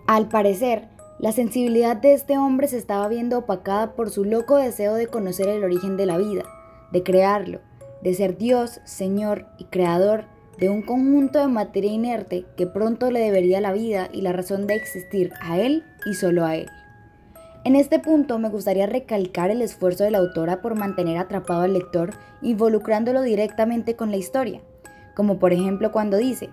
Al 0.08 0.28
parecer, 0.28 0.90
la 1.20 1.32
sensibilidad 1.32 1.96
de 1.96 2.14
este 2.14 2.38
hombre 2.38 2.68
se 2.68 2.78
estaba 2.78 3.08
viendo 3.08 3.38
opacada 3.38 3.94
por 3.94 4.10
su 4.10 4.26
loco 4.26 4.58
deseo 4.58 4.96
de 4.96 5.08
conocer 5.08 5.48
el 5.48 5.64
origen 5.64 5.96
de 5.96 6.06
la 6.06 6.18
vida, 6.18 6.44
de 6.92 7.04
crearlo, 7.04 7.62
de 8.02 8.14
ser 8.14 8.38
Dios, 8.38 8.82
Señor 8.86 9.48
y 9.58 9.66
Creador 9.66 10.26
de 10.60 10.70
un 10.70 10.82
conjunto 10.82 11.40
de 11.40 11.48
materia 11.48 11.92
inerte 11.92 12.46
que 12.58 12.68
pronto 12.68 13.12
le 13.12 13.22
debería 13.22 13.62
la 13.62 13.72
vida 13.72 14.10
y 14.12 14.22
la 14.22 14.34
razón 14.34 14.68
de 14.68 14.76
existir 14.76 15.32
a 15.42 15.58
Él 15.58 15.84
y 16.06 16.14
solo 16.14 16.46
a 16.46 16.56
Él. 16.56 16.68
En 17.64 17.76
este 17.76 18.00
punto 18.00 18.40
me 18.40 18.50
gustaría 18.50 18.86
recalcar 18.86 19.52
el 19.52 19.62
esfuerzo 19.62 20.04
de 20.04 20.12
la 20.12 20.18
autora 20.18 20.62
por 20.62 20.76
mantener 20.76 21.18
atrapado 21.18 21.62
al 21.62 21.74
lector 21.74 22.12
involucrándolo 22.42 23.22
directamente 23.22 23.96
con 23.96 24.12
la 24.12 24.18
historia, 24.18 24.62
como 25.16 25.40
por 25.40 25.54
ejemplo 25.54 25.92
cuando 25.92 26.18
dice, 26.18 26.50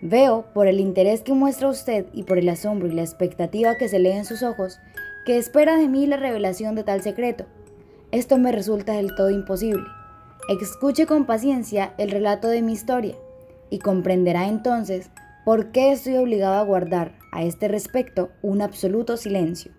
Veo, 0.00 0.46
por 0.54 0.68
el 0.68 0.78
interés 0.78 1.22
que 1.22 1.32
muestra 1.32 1.68
usted 1.68 2.06
y 2.12 2.22
por 2.22 2.38
el 2.38 2.48
asombro 2.48 2.86
y 2.86 2.92
la 2.92 3.02
expectativa 3.02 3.76
que 3.76 3.88
se 3.88 3.98
lee 3.98 4.10
en 4.10 4.24
sus 4.24 4.44
ojos, 4.44 4.78
que 5.26 5.38
espera 5.38 5.76
de 5.76 5.88
mí 5.88 6.06
la 6.06 6.16
revelación 6.16 6.76
de 6.76 6.84
tal 6.84 7.02
secreto. 7.02 7.46
Esto 8.12 8.38
me 8.38 8.52
resulta 8.52 8.92
del 8.92 9.14
todo 9.16 9.30
imposible. 9.30 9.82
Escuche 10.48 11.04
con 11.04 11.26
paciencia 11.26 11.92
el 11.98 12.10
relato 12.10 12.48
de 12.48 12.62
mi 12.62 12.72
historia 12.72 13.14
y 13.68 13.80
comprenderá 13.80 14.48
entonces 14.48 15.10
por 15.44 15.72
qué 15.72 15.92
estoy 15.92 16.16
obligado 16.16 16.54
a 16.54 16.64
guardar 16.64 17.18
a 17.32 17.44
este 17.44 17.68
respecto 17.68 18.30
un 18.40 18.62
absoluto 18.62 19.18
silencio. 19.18 19.72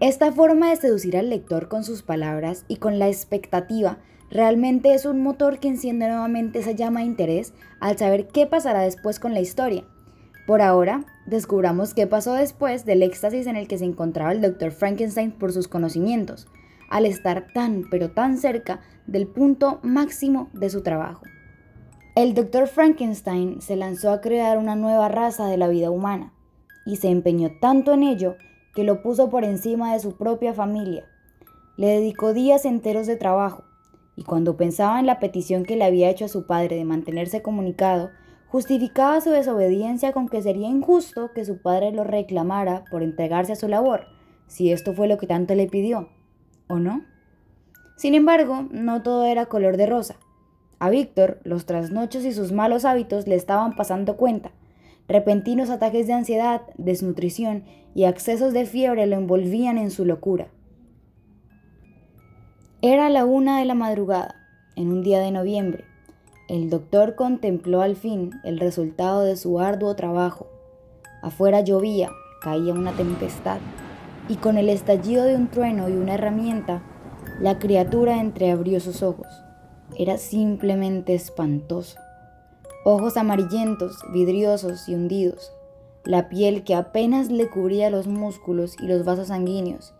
Esta 0.00 0.32
forma 0.32 0.70
de 0.70 0.76
seducir 0.76 1.16
al 1.16 1.30
lector 1.30 1.68
con 1.68 1.84
sus 1.84 2.02
palabras 2.02 2.64
y 2.66 2.76
con 2.76 2.98
la 2.98 3.06
expectativa 3.06 3.98
realmente 4.30 4.94
es 4.94 5.06
un 5.06 5.22
motor 5.22 5.60
que 5.60 5.68
enciende 5.68 6.08
nuevamente 6.08 6.58
esa 6.58 6.72
llama 6.72 7.00
de 7.00 7.06
interés 7.06 7.52
al 7.80 7.98
saber 7.98 8.26
qué 8.26 8.46
pasará 8.46 8.80
después 8.80 9.20
con 9.20 9.32
la 9.32 9.40
historia. 9.40 9.84
Por 10.46 10.60
ahora, 10.60 11.04
descubramos 11.26 11.94
qué 11.94 12.08
pasó 12.08 12.34
después 12.34 12.84
del 12.84 13.04
éxtasis 13.04 13.46
en 13.46 13.54
el 13.54 13.68
que 13.68 13.78
se 13.78 13.84
encontraba 13.84 14.32
el 14.32 14.40
Dr. 14.40 14.72
Frankenstein 14.72 15.30
por 15.30 15.52
sus 15.52 15.68
conocimientos, 15.68 16.48
al 16.90 17.06
estar 17.06 17.46
tan 17.54 17.84
pero 17.90 18.10
tan 18.10 18.36
cerca 18.36 18.80
del 19.06 19.26
punto 19.26 19.80
máximo 19.82 20.50
de 20.52 20.68
su 20.68 20.82
trabajo. 20.82 21.22
El 22.16 22.34
Dr. 22.34 22.66
Frankenstein 22.66 23.62
se 23.62 23.76
lanzó 23.76 24.10
a 24.10 24.20
crear 24.20 24.58
una 24.58 24.76
nueva 24.76 25.08
raza 25.08 25.46
de 25.46 25.56
la 25.56 25.68
vida 25.68 25.90
humana 25.90 26.34
y 26.84 26.96
se 26.96 27.08
empeñó 27.08 27.50
tanto 27.60 27.94
en 27.94 28.02
ello 28.02 28.36
que 28.74 28.84
lo 28.84 29.00
puso 29.02 29.30
por 29.30 29.44
encima 29.44 29.92
de 29.92 30.00
su 30.00 30.16
propia 30.16 30.52
familia. 30.52 31.04
Le 31.76 31.86
dedicó 31.86 32.34
días 32.34 32.64
enteros 32.64 33.06
de 33.06 33.16
trabajo 33.16 33.64
y 34.16 34.24
cuando 34.24 34.56
pensaba 34.56 35.00
en 35.00 35.06
la 35.06 35.18
petición 35.18 35.64
que 35.64 35.76
le 35.76 35.84
había 35.84 36.10
hecho 36.10 36.26
a 36.26 36.28
su 36.28 36.46
padre 36.46 36.76
de 36.76 36.84
mantenerse 36.84 37.42
comunicado, 37.42 38.10
justificaba 38.48 39.20
su 39.20 39.30
desobediencia 39.30 40.12
con 40.12 40.28
que 40.28 40.42
sería 40.42 40.68
injusto 40.68 41.30
que 41.32 41.44
su 41.44 41.62
padre 41.62 41.92
lo 41.92 42.04
reclamara 42.04 42.84
por 42.90 43.02
entregarse 43.02 43.52
a 43.52 43.56
su 43.56 43.68
labor, 43.68 44.06
si 44.46 44.72
esto 44.72 44.92
fue 44.92 45.08
lo 45.08 45.16
que 45.16 45.26
tanto 45.26 45.54
le 45.54 45.68
pidió. 45.68 46.08
¿O 46.70 46.78
no? 46.78 47.04
Sin 47.96 48.14
embargo, 48.14 48.66
no 48.70 49.02
todo 49.02 49.26
era 49.26 49.46
color 49.46 49.76
de 49.76 49.86
rosa. 49.86 50.16
A 50.78 50.88
Víctor, 50.88 51.40
los 51.44 51.66
trasnochos 51.66 52.24
y 52.24 52.32
sus 52.32 52.52
malos 52.52 52.86
hábitos 52.86 53.26
le 53.26 53.34
estaban 53.34 53.76
pasando 53.76 54.16
cuenta. 54.16 54.52
Repentinos 55.06 55.68
ataques 55.68 56.06
de 56.06 56.14
ansiedad, 56.14 56.62
desnutrición 56.78 57.64
y 57.94 58.04
accesos 58.04 58.54
de 58.54 58.64
fiebre 58.64 59.06
lo 59.06 59.16
envolvían 59.16 59.76
en 59.76 59.90
su 59.90 60.06
locura. 60.06 60.48
Era 62.80 63.10
la 63.10 63.26
una 63.26 63.58
de 63.58 63.66
la 63.66 63.74
madrugada, 63.74 64.36
en 64.76 64.90
un 64.90 65.02
día 65.02 65.18
de 65.20 65.32
noviembre. 65.32 65.84
El 66.48 66.70
doctor 66.70 67.16
contempló 67.16 67.82
al 67.82 67.96
fin 67.96 68.30
el 68.44 68.58
resultado 68.58 69.22
de 69.22 69.36
su 69.36 69.60
arduo 69.60 69.94
trabajo. 69.96 70.46
Afuera 71.20 71.60
llovía, 71.60 72.10
caía 72.40 72.72
una 72.72 72.92
tempestad 72.92 73.58
y 74.30 74.36
con 74.36 74.58
el 74.58 74.68
estallido 74.68 75.24
de 75.24 75.34
un 75.34 75.48
trueno 75.48 75.88
y 75.88 75.94
una 75.94 76.14
herramienta, 76.14 76.84
la 77.40 77.58
criatura 77.58 78.20
entreabrió 78.20 78.78
sus 78.78 79.02
ojos. 79.02 79.26
Era 79.98 80.18
simplemente 80.18 81.14
espantoso. 81.14 81.98
Ojos 82.84 83.16
amarillentos, 83.16 83.98
vidriosos 84.12 84.88
y 84.88 84.94
hundidos, 84.94 85.52
la 86.04 86.28
piel 86.28 86.62
que 86.62 86.76
apenas 86.76 87.28
le 87.28 87.50
cubría 87.50 87.90
los 87.90 88.06
músculos 88.06 88.76
y 88.80 88.86
los 88.86 89.04
vasos 89.04 89.28
sanguíneos, 89.28 89.94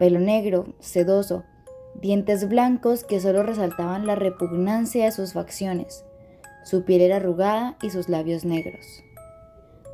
pelo 0.00 0.18
negro, 0.18 0.74
sedoso, 0.80 1.44
dientes 1.94 2.48
blancos 2.48 3.04
que 3.04 3.20
solo 3.20 3.44
resaltaban 3.44 4.08
la 4.08 4.16
repugnancia 4.16 5.04
de 5.04 5.12
sus 5.12 5.34
facciones. 5.34 6.04
Su 6.64 6.82
piel 6.84 7.00
era 7.00 7.16
arrugada 7.18 7.76
y 7.80 7.90
sus 7.90 8.08
labios 8.08 8.44
negros. 8.44 9.04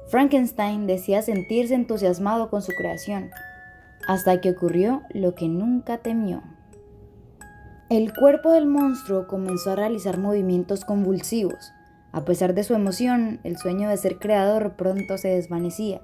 Frankenstein 0.09 0.87
decía 0.87 1.21
sentirse 1.21 1.75
entusiasmado 1.75 2.49
con 2.49 2.63
su 2.63 2.73
creación, 2.73 3.31
hasta 4.07 4.41
que 4.41 4.51
ocurrió 4.51 5.03
lo 5.11 5.35
que 5.35 5.49
nunca 5.49 5.99
temió. 5.99 6.43
El 7.91 8.15
cuerpo 8.15 8.53
del 8.53 8.67
monstruo 8.67 9.27
comenzó 9.27 9.73
a 9.73 9.77
realizar 9.77 10.19
movimientos 10.19 10.85
convulsivos. 10.85 11.73
A 12.13 12.25
pesar 12.25 12.55
de 12.55 12.65
su 12.65 12.75
emoción, 12.75 13.41
el 13.45 13.57
sueño 13.59 13.89
de 13.89 13.97
ser 13.97 14.19
creador 14.19 14.75
pronto 14.77 15.19
se 15.19 15.29
desvanecía. 15.29 16.01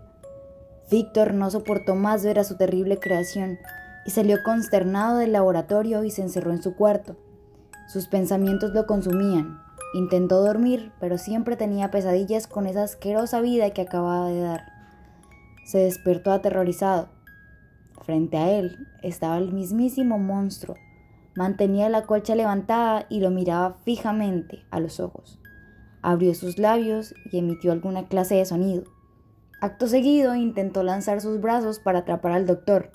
Víctor 0.91 1.35
no 1.35 1.51
soportó 1.51 1.95
más 1.95 2.25
ver 2.25 2.39
a 2.39 2.45
su 2.45 2.57
terrible 2.57 2.99
creación 2.99 3.59
y 4.05 4.11
salió 4.11 4.43
consternado 4.45 5.19
del 5.19 5.33
laboratorio 5.33 6.05
y 6.05 6.11
se 6.11 6.23
encerró 6.23 6.51
en 6.51 6.63
su 6.63 6.75
cuarto. 6.75 7.17
Sus 7.89 8.09
pensamientos 8.09 8.73
lo 8.73 8.87
consumían. 8.87 9.61
Intentó 9.95 10.43
dormir, 10.43 10.93
pero 11.01 11.19
siempre 11.19 11.57
tenía 11.57 11.91
pesadillas 11.91 12.47
con 12.47 12.67
esa 12.67 12.85
asquerosa 12.85 13.41
vida 13.41 13.71
que 13.71 13.83
acababa 13.83 14.29
de 14.29 14.41
dar. 14.41 14.65
Se 15.65 15.79
despertó 15.79 16.33
aterrorizado. 16.33 17.09
Frente 18.05 18.37
a 18.37 18.51
él 18.51 18.89
estaba 19.03 19.39
el 19.39 19.53
mismísimo 19.53 20.19
monstruo. 20.19 20.77
Mantenía 21.35 21.89
la 21.89 22.03
colcha 22.03 22.35
levantada 22.35 23.07
y 23.09 23.21
lo 23.21 23.31
miraba 23.31 23.75
fijamente 23.85 24.65
a 24.71 24.81
los 24.81 25.01
ojos. 25.01 25.39
Abrió 26.03 26.35
sus 26.35 26.59
labios 26.59 27.15
y 27.31 27.39
emitió 27.39 27.73
alguna 27.73 28.09
clase 28.09 28.37
de 28.37 28.45
sonido. 28.45 28.85
Acto 29.61 29.87
seguido 29.87 30.35
intentó 30.35 30.83
lanzar 30.83 31.21
sus 31.21 31.41
brazos 31.41 31.79
para 31.79 32.01
atrapar 32.01 32.33
al 32.33 32.47
doctor, 32.47 32.91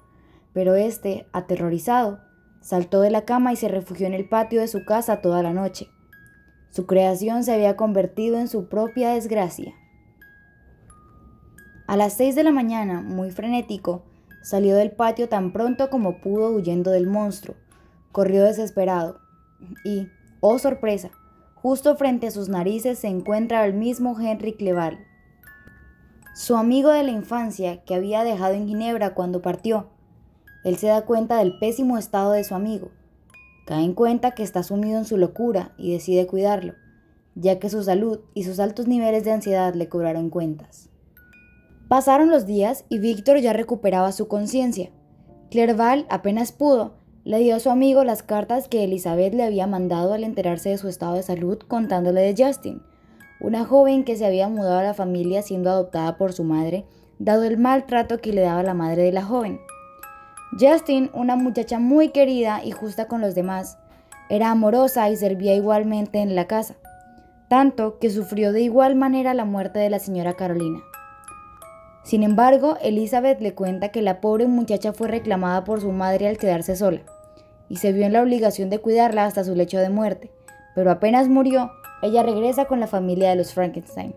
pero 0.53 0.75
este, 0.75 1.27
aterrorizado, 1.31 2.19
saltó 2.61 3.01
de 3.01 3.11
la 3.11 3.25
cama 3.25 3.53
y 3.53 3.55
se 3.55 3.67
refugió 3.67 4.07
en 4.07 4.15
el 4.15 4.27
patio 4.27 4.61
de 4.61 4.67
su 4.67 4.83
casa 4.85 5.21
toda 5.21 5.43
la 5.43 5.53
noche. 5.53 5.87
Su 6.71 6.87
creación 6.87 7.43
se 7.43 7.53
había 7.53 7.77
convertido 7.77 8.39
en 8.39 8.47
su 8.47 8.67
propia 8.67 9.11
desgracia. 9.11 9.75
A 11.87 11.95
las 11.95 12.13
seis 12.13 12.33
de 12.33 12.43
la 12.43 12.51
mañana, 12.51 13.01
muy 13.01 13.29
frenético, 13.29 14.03
salió 14.45 14.75
del 14.75 14.91
patio 14.91 15.27
tan 15.27 15.51
pronto 15.51 15.89
como 15.89 16.21
pudo 16.21 16.51
huyendo 16.51 16.91
del 16.91 17.07
monstruo. 17.07 17.57
Corrió 18.11 18.43
desesperado 18.43 19.19
y, 19.83 20.07
oh 20.39 20.59
sorpresa, 20.59 21.09
justo 21.55 21.95
frente 21.95 22.27
a 22.27 22.31
sus 22.31 22.47
narices 22.47 22.99
se 22.99 23.07
encuentra 23.07 23.65
el 23.65 23.73
mismo 23.73 24.15
Henry 24.19 24.53
Cleval, 24.53 24.99
su 26.35 26.55
amigo 26.55 26.91
de 26.91 27.01
la 27.01 27.09
infancia 27.09 27.83
que 27.85 27.95
había 27.95 28.23
dejado 28.23 28.53
en 28.53 28.67
Ginebra 28.67 29.15
cuando 29.15 29.41
partió. 29.41 29.89
Él 30.63 30.77
se 30.77 30.87
da 30.87 31.05
cuenta 31.05 31.39
del 31.39 31.57
pésimo 31.57 31.97
estado 31.97 32.31
de 32.33 32.43
su 32.43 32.53
amigo, 32.53 32.91
cae 33.65 33.83
en 33.83 33.93
cuenta 33.93 34.31
que 34.31 34.43
está 34.43 34.61
sumido 34.61 34.99
en 34.99 35.05
su 35.05 35.17
locura 35.17 35.73
y 35.75 35.91
decide 35.91 36.27
cuidarlo, 36.27 36.75
ya 37.33 37.57
que 37.57 37.71
su 37.71 37.83
salud 37.83 38.19
y 38.35 38.43
sus 38.43 38.59
altos 38.59 38.87
niveles 38.87 39.23
de 39.25 39.31
ansiedad 39.31 39.73
le 39.73 39.89
cobraron 39.89 40.29
cuentas. 40.29 40.91
Pasaron 41.87 42.29
los 42.29 42.47
días 42.47 42.83
y 42.89 42.97
Víctor 42.97 43.37
ya 43.39 43.53
recuperaba 43.53 44.11
su 44.11 44.27
conciencia. 44.27 44.89
Clerval 45.51 46.07
apenas 46.09 46.51
pudo, 46.51 46.95
le 47.23 47.37
dio 47.39 47.55
a 47.55 47.59
su 47.59 47.69
amigo 47.69 48.03
las 48.03 48.23
cartas 48.23 48.67
que 48.67 48.83
Elizabeth 48.83 49.35
le 49.35 49.43
había 49.43 49.67
mandado 49.67 50.13
al 50.13 50.23
enterarse 50.23 50.69
de 50.69 50.79
su 50.79 50.87
estado 50.87 51.13
de 51.13 51.21
salud 51.21 51.59
contándole 51.59 52.21
de 52.21 52.43
Justin, 52.43 52.81
una 53.39 53.65
joven 53.65 54.03
que 54.03 54.15
se 54.15 54.25
había 54.25 54.49
mudado 54.49 54.79
a 54.79 54.83
la 54.83 54.93
familia 54.95 55.43
siendo 55.43 55.69
adoptada 55.69 56.17
por 56.17 56.33
su 56.33 56.43
madre, 56.43 56.85
dado 57.19 57.43
el 57.43 57.59
maltrato 57.59 58.19
que 58.19 58.33
le 58.33 58.41
daba 58.41 58.63
la 58.63 58.73
madre 58.73 59.03
de 59.03 59.11
la 59.11 59.23
joven. 59.23 59.59
Justin, 60.59 61.11
una 61.13 61.35
muchacha 61.35 61.77
muy 61.77 62.09
querida 62.09 62.63
y 62.63 62.71
justa 62.71 63.07
con 63.07 63.21
los 63.21 63.35
demás, 63.35 63.77
era 64.29 64.49
amorosa 64.49 65.07
y 65.11 65.17
servía 65.17 65.53
igualmente 65.53 66.19
en 66.19 66.33
la 66.33 66.47
casa, 66.47 66.77
tanto 67.47 67.99
que 67.99 68.09
sufrió 68.09 68.53
de 68.53 68.61
igual 68.61 68.95
manera 68.95 69.35
la 69.35 69.45
muerte 69.45 69.77
de 69.77 69.91
la 69.91 69.99
señora 69.99 70.33
Carolina. 70.33 70.81
Sin 72.05 72.21
embargo, 72.21 72.77
Elizabeth 72.83 73.41
le 73.41 73.55
cuenta 73.55 73.89
que 73.89 74.03
la 74.03 74.21
pobre 74.21 74.45
muchacha 74.45 74.93
fue 74.93 75.07
reclamada 75.07 75.63
por 75.63 75.81
su 75.81 75.91
madre 75.91 76.27
al 76.27 76.37
quedarse 76.37 76.75
sola 76.75 77.01
y 77.67 77.77
se 77.77 77.93
vio 77.93 78.05
en 78.05 78.13
la 78.13 78.21
obligación 78.21 78.69
de 78.69 78.77
cuidarla 78.77 79.25
hasta 79.25 79.43
su 79.43 79.55
lecho 79.55 79.79
de 79.79 79.89
muerte, 79.89 80.31
pero 80.75 80.91
apenas 80.91 81.27
murió, 81.27 81.71
ella 82.03 82.21
regresa 82.21 82.65
con 82.65 82.79
la 82.79 82.85
familia 82.85 83.31
de 83.31 83.37
los 83.37 83.55
Frankenstein. 83.55 84.13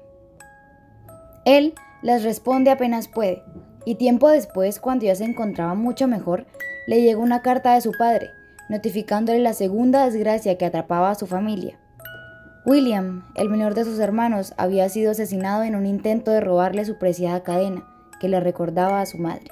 Él 1.46 1.72
les 2.02 2.24
responde 2.24 2.70
apenas 2.70 3.08
puede, 3.08 3.42
y 3.86 3.94
tiempo 3.94 4.28
después, 4.28 4.80
cuando 4.80 5.06
ya 5.06 5.14
se 5.14 5.24
encontraba 5.24 5.74
mucho 5.74 6.06
mejor, 6.06 6.46
le 6.86 7.00
llegó 7.00 7.22
una 7.22 7.40
carta 7.40 7.72
de 7.72 7.80
su 7.80 7.92
padre, 7.92 8.28
notificándole 8.68 9.38
la 9.38 9.54
segunda 9.54 10.04
desgracia 10.04 10.58
que 10.58 10.66
atrapaba 10.66 11.10
a 11.10 11.14
su 11.14 11.26
familia. 11.26 11.78
William, 12.68 13.24
el 13.34 13.48
menor 13.48 13.72
de 13.72 13.84
sus 13.84 13.98
hermanos, 13.98 14.52
había 14.58 14.90
sido 14.90 15.12
asesinado 15.12 15.62
en 15.62 15.74
un 15.74 15.86
intento 15.86 16.30
de 16.32 16.42
robarle 16.42 16.84
su 16.84 16.98
preciada 16.98 17.42
cadena, 17.42 17.82
que 18.20 18.28
le 18.28 18.40
recordaba 18.40 19.00
a 19.00 19.06
su 19.06 19.16
madre. 19.16 19.46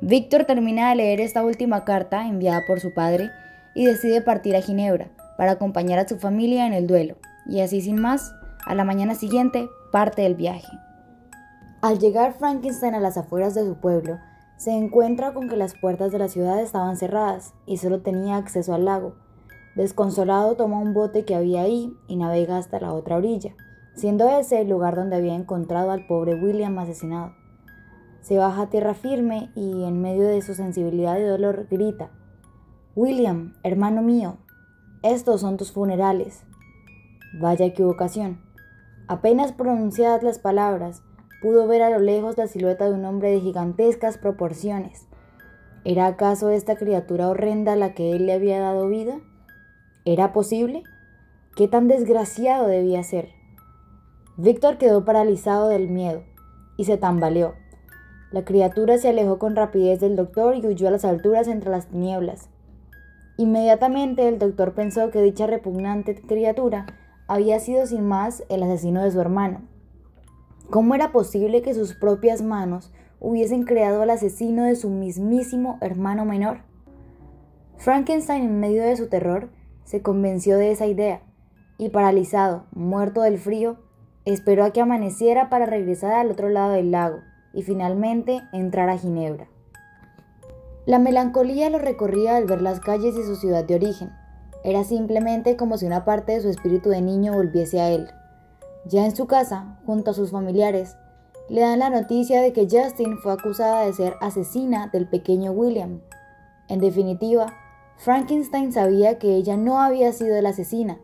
Víctor 0.00 0.46
termina 0.46 0.88
de 0.88 0.94
leer 0.94 1.20
esta 1.20 1.44
última 1.44 1.84
carta 1.84 2.26
enviada 2.26 2.62
por 2.66 2.80
su 2.80 2.94
padre 2.94 3.28
y 3.74 3.84
decide 3.84 4.22
partir 4.22 4.56
a 4.56 4.62
Ginebra 4.62 5.10
para 5.36 5.52
acompañar 5.52 5.98
a 5.98 6.08
su 6.08 6.18
familia 6.18 6.66
en 6.66 6.72
el 6.72 6.86
duelo, 6.86 7.16
y 7.44 7.60
así 7.60 7.82
sin 7.82 8.00
más, 8.00 8.34
a 8.64 8.74
la 8.74 8.84
mañana 8.84 9.14
siguiente 9.14 9.68
parte 9.92 10.22
del 10.22 10.34
viaje. 10.34 10.72
Al 11.82 11.98
llegar 11.98 12.32
Frankenstein 12.38 12.94
a 12.94 13.00
las 13.00 13.18
afueras 13.18 13.54
de 13.54 13.66
su 13.66 13.74
pueblo, 13.74 14.18
se 14.56 14.70
encuentra 14.70 15.34
con 15.34 15.50
que 15.50 15.58
las 15.58 15.74
puertas 15.74 16.10
de 16.10 16.20
la 16.20 16.28
ciudad 16.28 16.58
estaban 16.62 16.96
cerradas 16.96 17.52
y 17.66 17.76
solo 17.76 18.00
tenía 18.00 18.38
acceso 18.38 18.72
al 18.72 18.86
lago. 18.86 19.23
Desconsolado 19.76 20.56
toma 20.56 20.78
un 20.78 20.94
bote 20.94 21.24
que 21.24 21.34
había 21.34 21.62
ahí 21.62 21.96
y 22.06 22.16
navega 22.16 22.58
hasta 22.58 22.80
la 22.80 22.92
otra 22.92 23.16
orilla, 23.16 23.54
siendo 23.94 24.28
ese 24.28 24.60
el 24.60 24.68
lugar 24.68 24.96
donde 24.96 25.16
había 25.16 25.34
encontrado 25.34 25.90
al 25.90 26.06
pobre 26.06 26.34
William 26.34 26.78
asesinado. 26.78 27.32
Se 28.20 28.38
baja 28.38 28.62
a 28.62 28.70
tierra 28.70 28.94
firme 28.94 29.50
y 29.54 29.84
en 29.84 30.00
medio 30.00 30.28
de 30.28 30.40
su 30.42 30.54
sensibilidad 30.54 31.18
y 31.18 31.24
dolor 31.24 31.66
grita, 31.70 32.10
William, 32.96 33.54
hermano 33.64 34.02
mío, 34.02 34.36
estos 35.02 35.40
son 35.40 35.56
tus 35.56 35.72
funerales. 35.72 36.44
Vaya 37.40 37.66
equivocación. 37.66 38.40
Apenas 39.08 39.50
pronunciadas 39.50 40.22
las 40.22 40.38
palabras, 40.38 41.02
pudo 41.42 41.66
ver 41.66 41.82
a 41.82 41.90
lo 41.90 41.98
lejos 41.98 42.38
la 42.38 42.46
silueta 42.46 42.84
de 42.84 42.94
un 42.94 43.04
hombre 43.04 43.32
de 43.32 43.40
gigantescas 43.40 44.16
proporciones. 44.16 45.08
¿Era 45.84 46.06
acaso 46.06 46.50
esta 46.50 46.76
criatura 46.76 47.28
horrenda 47.28 47.74
la 47.74 47.94
que 47.94 48.12
él 48.12 48.26
le 48.26 48.32
había 48.32 48.60
dado 48.60 48.86
vida? 48.86 49.18
¿Era 50.06 50.34
posible? 50.34 50.82
¿Qué 51.56 51.66
tan 51.66 51.88
desgraciado 51.88 52.66
debía 52.66 53.02
ser? 53.02 53.30
Víctor 54.36 54.76
quedó 54.76 55.06
paralizado 55.06 55.68
del 55.68 55.88
miedo 55.88 56.24
y 56.76 56.84
se 56.84 56.98
tambaleó. 56.98 57.54
La 58.30 58.44
criatura 58.44 58.98
se 58.98 59.08
alejó 59.08 59.38
con 59.38 59.56
rapidez 59.56 60.00
del 60.00 60.14
doctor 60.14 60.56
y 60.56 60.66
huyó 60.66 60.88
a 60.88 60.90
las 60.90 61.06
alturas 61.06 61.48
entre 61.48 61.70
las 61.70 61.86
tinieblas. 61.86 62.50
Inmediatamente 63.38 64.28
el 64.28 64.38
doctor 64.38 64.74
pensó 64.74 65.10
que 65.10 65.22
dicha 65.22 65.46
repugnante 65.46 66.20
criatura 66.20 66.84
había 67.26 67.58
sido 67.58 67.86
sin 67.86 68.06
más 68.06 68.44
el 68.50 68.62
asesino 68.62 69.02
de 69.02 69.10
su 69.10 69.22
hermano. 69.22 69.62
¿Cómo 70.68 70.94
era 70.94 71.12
posible 71.12 71.62
que 71.62 71.72
sus 71.72 71.94
propias 71.94 72.42
manos 72.42 72.92
hubiesen 73.20 73.62
creado 73.62 74.02
al 74.02 74.10
asesino 74.10 74.64
de 74.64 74.76
su 74.76 74.90
mismísimo 74.90 75.78
hermano 75.80 76.26
menor? 76.26 76.58
Frankenstein, 77.78 78.44
en 78.44 78.60
medio 78.60 78.82
de 78.82 78.96
su 78.98 79.08
terror, 79.08 79.48
se 79.84 80.02
convenció 80.02 80.58
de 80.58 80.72
esa 80.72 80.86
idea 80.86 81.22
y 81.78 81.88
paralizado, 81.88 82.66
muerto 82.72 83.22
del 83.22 83.38
frío, 83.38 83.76
esperó 84.24 84.64
a 84.64 84.70
que 84.70 84.80
amaneciera 84.80 85.50
para 85.50 85.66
regresar 85.66 86.12
al 86.14 86.30
otro 86.30 86.48
lado 86.48 86.72
del 86.72 86.90
lago 86.90 87.18
y 87.52 87.62
finalmente 87.62 88.42
entrar 88.52 88.88
a 88.88 88.98
Ginebra. 88.98 89.48
La 90.86 90.98
melancolía 90.98 91.70
lo 91.70 91.78
recorría 91.78 92.36
al 92.36 92.44
ver 92.44 92.60
las 92.60 92.80
calles 92.80 93.16
y 93.16 93.22
su 93.22 93.36
ciudad 93.36 93.64
de 93.64 93.74
origen. 93.74 94.10
Era 94.64 94.84
simplemente 94.84 95.56
como 95.56 95.78
si 95.78 95.86
una 95.86 96.04
parte 96.04 96.32
de 96.32 96.40
su 96.40 96.48
espíritu 96.48 96.90
de 96.90 97.00
niño 97.00 97.32
volviese 97.32 97.80
a 97.80 97.90
él. 97.90 98.08
Ya 98.86 99.04
en 99.04 99.16
su 99.16 99.26
casa, 99.26 99.78
junto 99.86 100.10
a 100.10 100.14
sus 100.14 100.30
familiares, 100.30 100.96
le 101.48 101.60
dan 101.60 101.78
la 101.78 101.90
noticia 101.90 102.40
de 102.40 102.52
que 102.52 102.68
Justin 102.70 103.18
fue 103.18 103.32
acusada 103.32 103.84
de 103.84 103.92
ser 103.92 104.14
asesina 104.20 104.88
del 104.88 105.08
pequeño 105.08 105.52
William. 105.52 106.00
En 106.68 106.80
definitiva, 106.80 107.52
Frankenstein 107.96 108.72
sabía 108.72 109.18
que 109.18 109.34
ella 109.36 109.56
no 109.56 109.80
había 109.80 110.12
sido 110.12 110.40
la 110.42 110.50
asesina, 110.50 110.98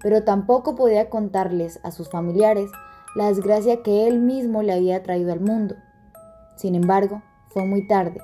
pero 0.00 0.24
tampoco 0.24 0.74
podía 0.74 1.10
contarles 1.10 1.80
a 1.82 1.90
sus 1.90 2.08
familiares 2.08 2.70
la 3.14 3.28
desgracia 3.28 3.82
que 3.82 4.06
él 4.06 4.20
mismo 4.20 4.62
le 4.62 4.72
había 4.72 5.02
traído 5.02 5.32
al 5.32 5.40
mundo. 5.40 5.76
Sin 6.56 6.74
embargo, 6.74 7.22
fue 7.48 7.64
muy 7.64 7.86
tarde. 7.86 8.20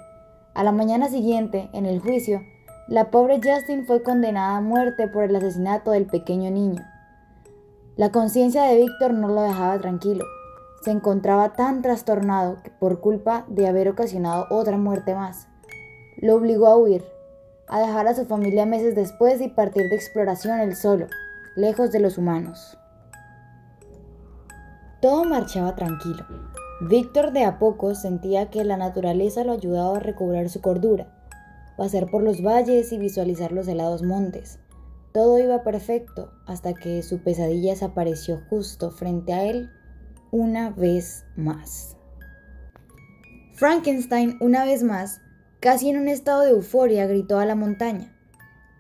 A 0.55 0.62
la 0.62 0.72
mañana 0.72 1.09
siguiente, 1.09 1.68
en 1.72 1.87
el 1.87 2.00
juicio, 2.00 2.42
la 2.87 3.11
pobre 3.11 3.40
Justin 3.42 3.87
fue 3.87 4.03
condenada 4.03 4.59
a 4.59 4.61
muerte 4.61 5.09
por 5.09 5.24
el 5.24 5.35
asesinato 5.35 5.90
del 5.90 6.07
pequeño 6.07 6.50
niño. 6.50 6.83
La 7.96 8.11
conciencia 8.11 8.64
de 8.64 8.77
Víctor 8.77 9.14
no 9.14 9.29
lo 9.29 9.42
dejaba 9.42 9.79
tranquilo. 9.79 10.24
Se 10.83 10.90
encontraba 10.90 11.55
tan 11.55 11.81
trastornado 11.81 12.59
por 12.79 13.00
culpa 13.00 13.46
de 13.48 13.66
haber 13.66 13.88
ocasionado 13.88 14.46
otra 14.50 14.77
muerte 14.77 15.14
más. 15.14 15.48
Lo 16.18 16.35
obligó 16.37 16.66
a 16.66 16.77
huir, 16.77 17.05
a 17.68 17.81
dejar 17.81 18.07
a 18.07 18.14
su 18.14 18.27
familia 18.27 18.66
meses 18.66 18.94
después 18.94 19.40
y 19.40 19.48
partir 19.48 19.88
de 19.88 19.96
exploración 19.96 20.61
él 20.61 20.77
solo, 20.77 21.07
lejos 21.57 21.92
de 21.92 22.00
los 22.00 22.18
humanos. 22.18 22.79
Todo 25.00 25.24
marchaba 25.24 25.74
tranquilo. 25.77 26.24
Víctor 26.81 27.33
de 27.33 27.44
a 27.44 27.59
poco 27.59 27.94
sentía 27.94 28.50
que 28.50 28.64
la 28.64 28.77
naturaleza 28.77 29.44
lo 29.44 29.53
ayudaba 29.53 29.96
a 29.96 30.00
recobrar 30.00 30.48
su 30.48 30.61
cordura, 30.61 31.07
pasar 31.77 32.11
por 32.11 32.22
los 32.22 32.42
valles 32.42 32.92
y 32.92 32.98
visualizar 32.98 33.53
los 33.53 33.68
helados 33.68 34.03
montes. 34.03 34.59
Todo 35.12 35.38
iba 35.38 35.62
perfecto 35.62 36.33
hasta 36.46 36.74
que 36.74 37.03
su 37.03 37.18
pesadilla 37.18 37.70
desapareció 37.70 38.40
justo 38.50 38.90
frente 38.90 39.33
a 39.33 39.44
él 39.44 39.70
una 40.33 40.70
vez 40.70 41.24
más. 41.37 41.96
Frankenstein, 43.53 44.37
una 44.40 44.64
vez 44.64 44.83
más, 44.83 45.20
casi 45.64 45.88
en 45.88 45.96
un 45.96 46.09
estado 46.09 46.42
de 46.42 46.50
euforia, 46.50 47.07
gritó 47.07 47.38
a 47.38 47.46
la 47.46 47.55
montaña. 47.55 48.14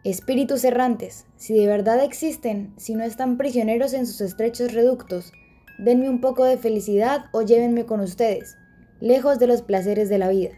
Espíritus 0.04 0.64
errantes, 0.64 1.24
si 1.34 1.54
de 1.54 1.66
verdad 1.66 2.04
existen, 2.04 2.74
si 2.76 2.94
no 2.94 3.04
están 3.04 3.38
prisioneros 3.38 3.94
en 3.94 4.06
sus 4.06 4.20
estrechos 4.20 4.74
reductos, 4.74 5.32
denme 5.78 6.10
un 6.10 6.20
poco 6.20 6.44
de 6.44 6.58
felicidad 6.58 7.24
o 7.32 7.40
llévenme 7.40 7.86
con 7.86 8.00
ustedes, 8.00 8.58
lejos 9.00 9.38
de 9.38 9.46
los 9.46 9.62
placeres 9.62 10.10
de 10.10 10.18
la 10.18 10.28
vida. 10.28 10.50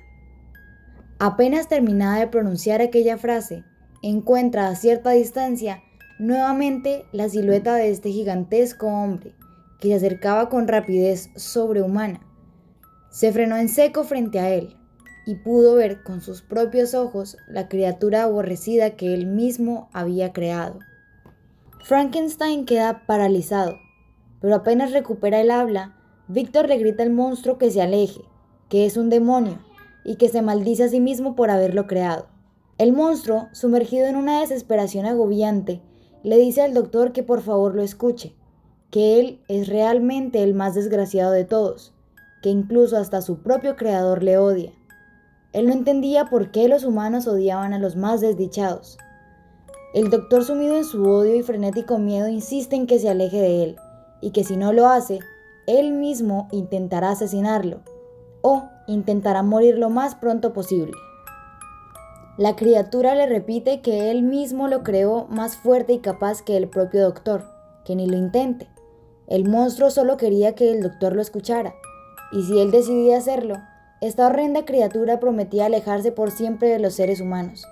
Apenas 1.20 1.68
terminada 1.68 2.18
de 2.18 2.26
pronunciar 2.26 2.82
aquella 2.82 3.18
frase, 3.18 3.62
encuentra 4.02 4.66
a 4.66 4.74
cierta 4.74 5.12
distancia 5.12 5.84
nuevamente 6.18 7.04
la 7.12 7.28
silueta 7.28 7.76
de 7.76 7.90
este 7.90 8.10
gigantesco 8.10 8.88
hombre 8.88 9.36
que 9.78 9.90
se 9.90 9.94
acercaba 9.94 10.48
con 10.48 10.66
rapidez 10.66 11.30
sobrehumana. 11.36 12.20
Se 13.12 13.30
frenó 13.30 13.56
en 13.58 13.68
seco 13.68 14.02
frente 14.02 14.40
a 14.40 14.50
él 14.50 14.75
y 15.26 15.34
pudo 15.34 15.74
ver 15.74 16.02
con 16.02 16.20
sus 16.20 16.40
propios 16.40 16.94
ojos 16.94 17.36
la 17.48 17.68
criatura 17.68 18.22
aborrecida 18.22 18.96
que 18.96 19.12
él 19.12 19.26
mismo 19.26 19.90
había 19.92 20.32
creado. 20.32 20.78
Frankenstein 21.84 22.64
queda 22.64 23.04
paralizado, 23.06 23.76
pero 24.40 24.54
apenas 24.54 24.92
recupera 24.92 25.40
el 25.40 25.50
habla, 25.50 25.96
Víctor 26.28 26.68
le 26.68 26.78
grita 26.78 27.02
al 27.02 27.10
monstruo 27.10 27.58
que 27.58 27.70
se 27.70 27.82
aleje, 27.82 28.22
que 28.68 28.86
es 28.86 28.96
un 28.96 29.10
demonio, 29.10 29.58
y 30.04 30.16
que 30.16 30.28
se 30.28 30.42
maldice 30.42 30.84
a 30.84 30.88
sí 30.88 31.00
mismo 31.00 31.34
por 31.34 31.50
haberlo 31.50 31.86
creado. 31.86 32.28
El 32.78 32.92
monstruo, 32.92 33.48
sumergido 33.52 34.06
en 34.06 34.16
una 34.16 34.40
desesperación 34.40 35.06
agobiante, 35.06 35.82
le 36.22 36.38
dice 36.38 36.62
al 36.62 36.74
doctor 36.74 37.12
que 37.12 37.22
por 37.22 37.42
favor 37.42 37.74
lo 37.74 37.82
escuche, 37.82 38.34
que 38.90 39.18
él 39.18 39.40
es 39.48 39.68
realmente 39.68 40.42
el 40.42 40.54
más 40.54 40.74
desgraciado 40.74 41.32
de 41.32 41.44
todos, 41.44 41.92
que 42.42 42.50
incluso 42.50 42.96
hasta 42.96 43.22
su 43.22 43.42
propio 43.42 43.76
creador 43.76 44.22
le 44.22 44.38
odia. 44.38 44.72
Él 45.56 45.68
no 45.68 45.72
entendía 45.72 46.26
por 46.26 46.50
qué 46.50 46.68
los 46.68 46.84
humanos 46.84 47.26
odiaban 47.26 47.72
a 47.72 47.78
los 47.78 47.96
más 47.96 48.20
desdichados. 48.20 48.98
El 49.94 50.10
doctor 50.10 50.44
sumido 50.44 50.76
en 50.76 50.84
su 50.84 51.02
odio 51.08 51.34
y 51.34 51.42
frenético 51.42 51.96
miedo 51.96 52.28
insiste 52.28 52.76
en 52.76 52.86
que 52.86 52.98
se 52.98 53.08
aleje 53.08 53.40
de 53.40 53.62
él, 53.62 53.76
y 54.20 54.32
que 54.32 54.44
si 54.44 54.58
no 54.58 54.74
lo 54.74 54.86
hace, 54.86 55.20
él 55.66 55.92
mismo 55.92 56.46
intentará 56.52 57.08
asesinarlo, 57.08 57.80
o 58.42 58.64
intentará 58.86 59.42
morir 59.42 59.78
lo 59.78 59.88
más 59.88 60.14
pronto 60.14 60.52
posible. 60.52 60.92
La 62.36 62.54
criatura 62.54 63.14
le 63.14 63.24
repite 63.24 63.80
que 63.80 64.10
él 64.10 64.24
mismo 64.24 64.68
lo 64.68 64.82
creó 64.82 65.26
más 65.30 65.56
fuerte 65.56 65.94
y 65.94 66.00
capaz 66.00 66.42
que 66.42 66.58
el 66.58 66.68
propio 66.68 67.02
doctor, 67.02 67.44
que 67.86 67.96
ni 67.96 68.06
lo 68.06 68.18
intente. 68.18 68.68
El 69.26 69.48
monstruo 69.48 69.88
solo 69.88 70.18
quería 70.18 70.54
que 70.54 70.70
el 70.70 70.82
doctor 70.82 71.14
lo 71.14 71.22
escuchara, 71.22 71.74
y 72.30 72.42
si 72.42 72.60
él 72.60 72.70
decidía 72.70 73.16
hacerlo, 73.16 73.56
esta 74.02 74.26
horrenda 74.26 74.66
criatura 74.66 75.20
prometía 75.20 75.66
alejarse 75.66 76.12
por 76.12 76.30
siempre 76.30 76.68
de 76.68 76.78
los 76.78 76.94
seres 76.94 77.20
humanos. 77.20 77.66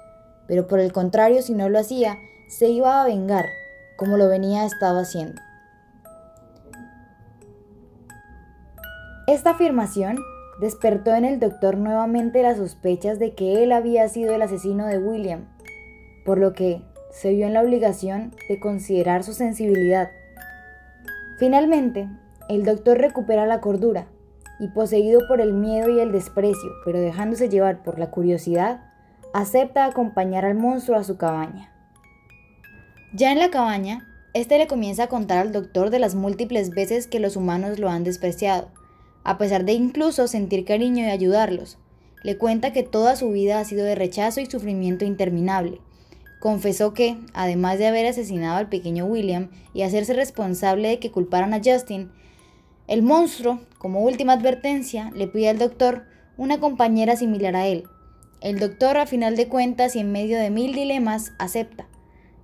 Pero 0.47 0.67
por 0.67 0.81
el 0.81 0.93
contrario, 0.93 1.43
si 1.43 1.53
no 1.53 1.69
lo 1.69 1.79
hacía, 1.79 2.19
se 2.49 2.69
iba 2.69 3.03
a 3.03 3.07
vengar, 3.07 3.47
como 3.97 4.17
lo 4.17 4.29
venía 4.29 4.65
estado 4.65 5.01
haciendo. 5.01 5.41
Esta 9.27 9.51
afirmación 9.51 10.17
despertó 10.61 11.15
en 11.15 11.25
el 11.25 11.41
doctor 11.41 11.77
nuevamente 11.77 12.43
las 12.43 12.57
sospechas 12.57 13.19
de 13.19 13.35
que 13.35 13.63
él 13.63 13.73
había 13.73 14.09
sido 14.09 14.35
el 14.35 14.43
asesino 14.43 14.87
de 14.87 14.99
William, 14.99 15.47
por 16.25 16.39
lo 16.39 16.53
que 16.53 16.83
se 17.11 17.33
vio 17.33 17.47
en 17.47 17.55
la 17.55 17.63
obligación 17.63 18.35
de 18.49 18.59
considerar 18.61 19.25
su 19.25 19.35
sensibilidad. 19.35 20.11
Finalmente, 21.39 22.09
el 22.49 22.65
doctor 22.65 22.99
recupera 22.99 23.47
la 23.47 23.61
cordura 23.61 24.07
y 24.61 24.69
poseído 24.69 25.21
por 25.29 25.41
el 25.41 25.53
miedo 25.53 25.91
y 25.91 26.01
el 26.01 26.13
desprecio, 26.13 26.71
pero 26.85 27.01
dejándose 27.01 27.49
llevar 27.49 27.83
por 27.83 27.99
la 27.99 28.11
curiosidad, 28.11 28.81
acepta 29.33 29.85
acompañar 29.85 30.45
al 30.45 30.55
monstruo 30.55 30.97
a 30.97 31.05
su 31.05 31.17
cabaña. 31.17 31.73
Ya 33.13 33.33
en 33.33 33.39
la 33.39 33.51
cabaña, 33.51 34.09
este 34.33 34.59
le 34.59 34.67
comienza 34.67 35.05
a 35.05 35.09
contar 35.09 35.39
al 35.39 35.53
doctor 35.53 35.91
de 35.91 36.01
las 36.01 36.15
múltiples 36.15 36.71
veces 36.71 37.07
que 37.07 37.21
los 37.21 37.37
humanos 37.37 37.79
lo 37.79 37.89
han 37.89 38.03
despreciado, 38.03 38.69
a 39.23 39.39
pesar 39.39 39.65
de 39.65 39.73
incluso 39.73 40.27
sentir 40.27 40.65
cariño 40.65 41.05
y 41.05 41.11
ayudarlos. 41.11 41.79
Le 42.23 42.39
cuenta 42.39 42.73
que 42.73 42.83
toda 42.83 43.17
su 43.17 43.31
vida 43.31 43.59
ha 43.61 43.65
sido 43.65 43.85
de 43.85 43.95
rechazo 43.95 44.41
y 44.41 44.47
sufrimiento 44.47 45.05
interminable. 45.05 45.81
Confesó 46.41 46.95
que, 46.95 47.17
además 47.33 47.79
de 47.79 47.87
haber 47.87 48.07
asesinado 48.07 48.57
al 48.57 48.69
pequeño 48.69 49.07
William 49.07 49.51
y 49.73 49.83
hacerse 49.83 50.15
responsable 50.15 50.89
de 50.89 50.99
que 50.99 51.11
culparan 51.11 51.55
a 51.55 51.61
Justin, 51.65 52.11
el 52.87 53.03
monstruo, 53.03 53.61
como 53.85 54.01
última 54.01 54.33
advertencia, 54.33 55.11
le 55.15 55.29
pide 55.29 55.51
al 55.51 55.59
doctor 55.59 56.07
una 56.39 56.59
compañera 56.59 57.17
similar 57.17 57.55
a 57.55 57.67
él. 57.67 57.85
El 58.41 58.59
doctor, 58.59 58.97
a 58.97 59.05
final 59.05 59.37
de 59.37 59.47
cuentas 59.47 59.95
y 59.95 59.99
en 59.99 60.11
medio 60.11 60.39
de 60.39 60.49
mil 60.49 60.73
dilemas, 60.73 61.33
acepta. 61.39 61.87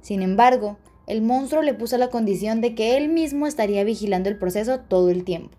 Sin 0.02 0.20
embargo, 0.20 0.76
el 1.06 1.22
monstruo 1.22 1.62
le 1.62 1.72
puso 1.72 1.96
la 1.96 2.10
condición 2.10 2.60
de 2.60 2.74
que 2.74 2.98
él 2.98 3.08
mismo 3.08 3.46
estaría 3.46 3.84
vigilando 3.84 4.28
el 4.28 4.36
proceso 4.36 4.80
todo 4.80 5.08
el 5.08 5.24
tiempo. 5.24 5.56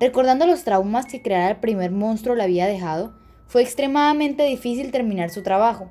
Recordando 0.00 0.46
los 0.46 0.64
traumas 0.64 1.04
que 1.04 1.20
crear 1.20 1.50
el 1.50 1.60
primer 1.60 1.90
monstruo 1.90 2.34
le 2.34 2.44
había 2.44 2.66
dejado, 2.66 3.12
fue 3.48 3.60
extremadamente 3.60 4.44
difícil 4.44 4.90
terminar 4.90 5.28
su 5.28 5.42
trabajo, 5.42 5.90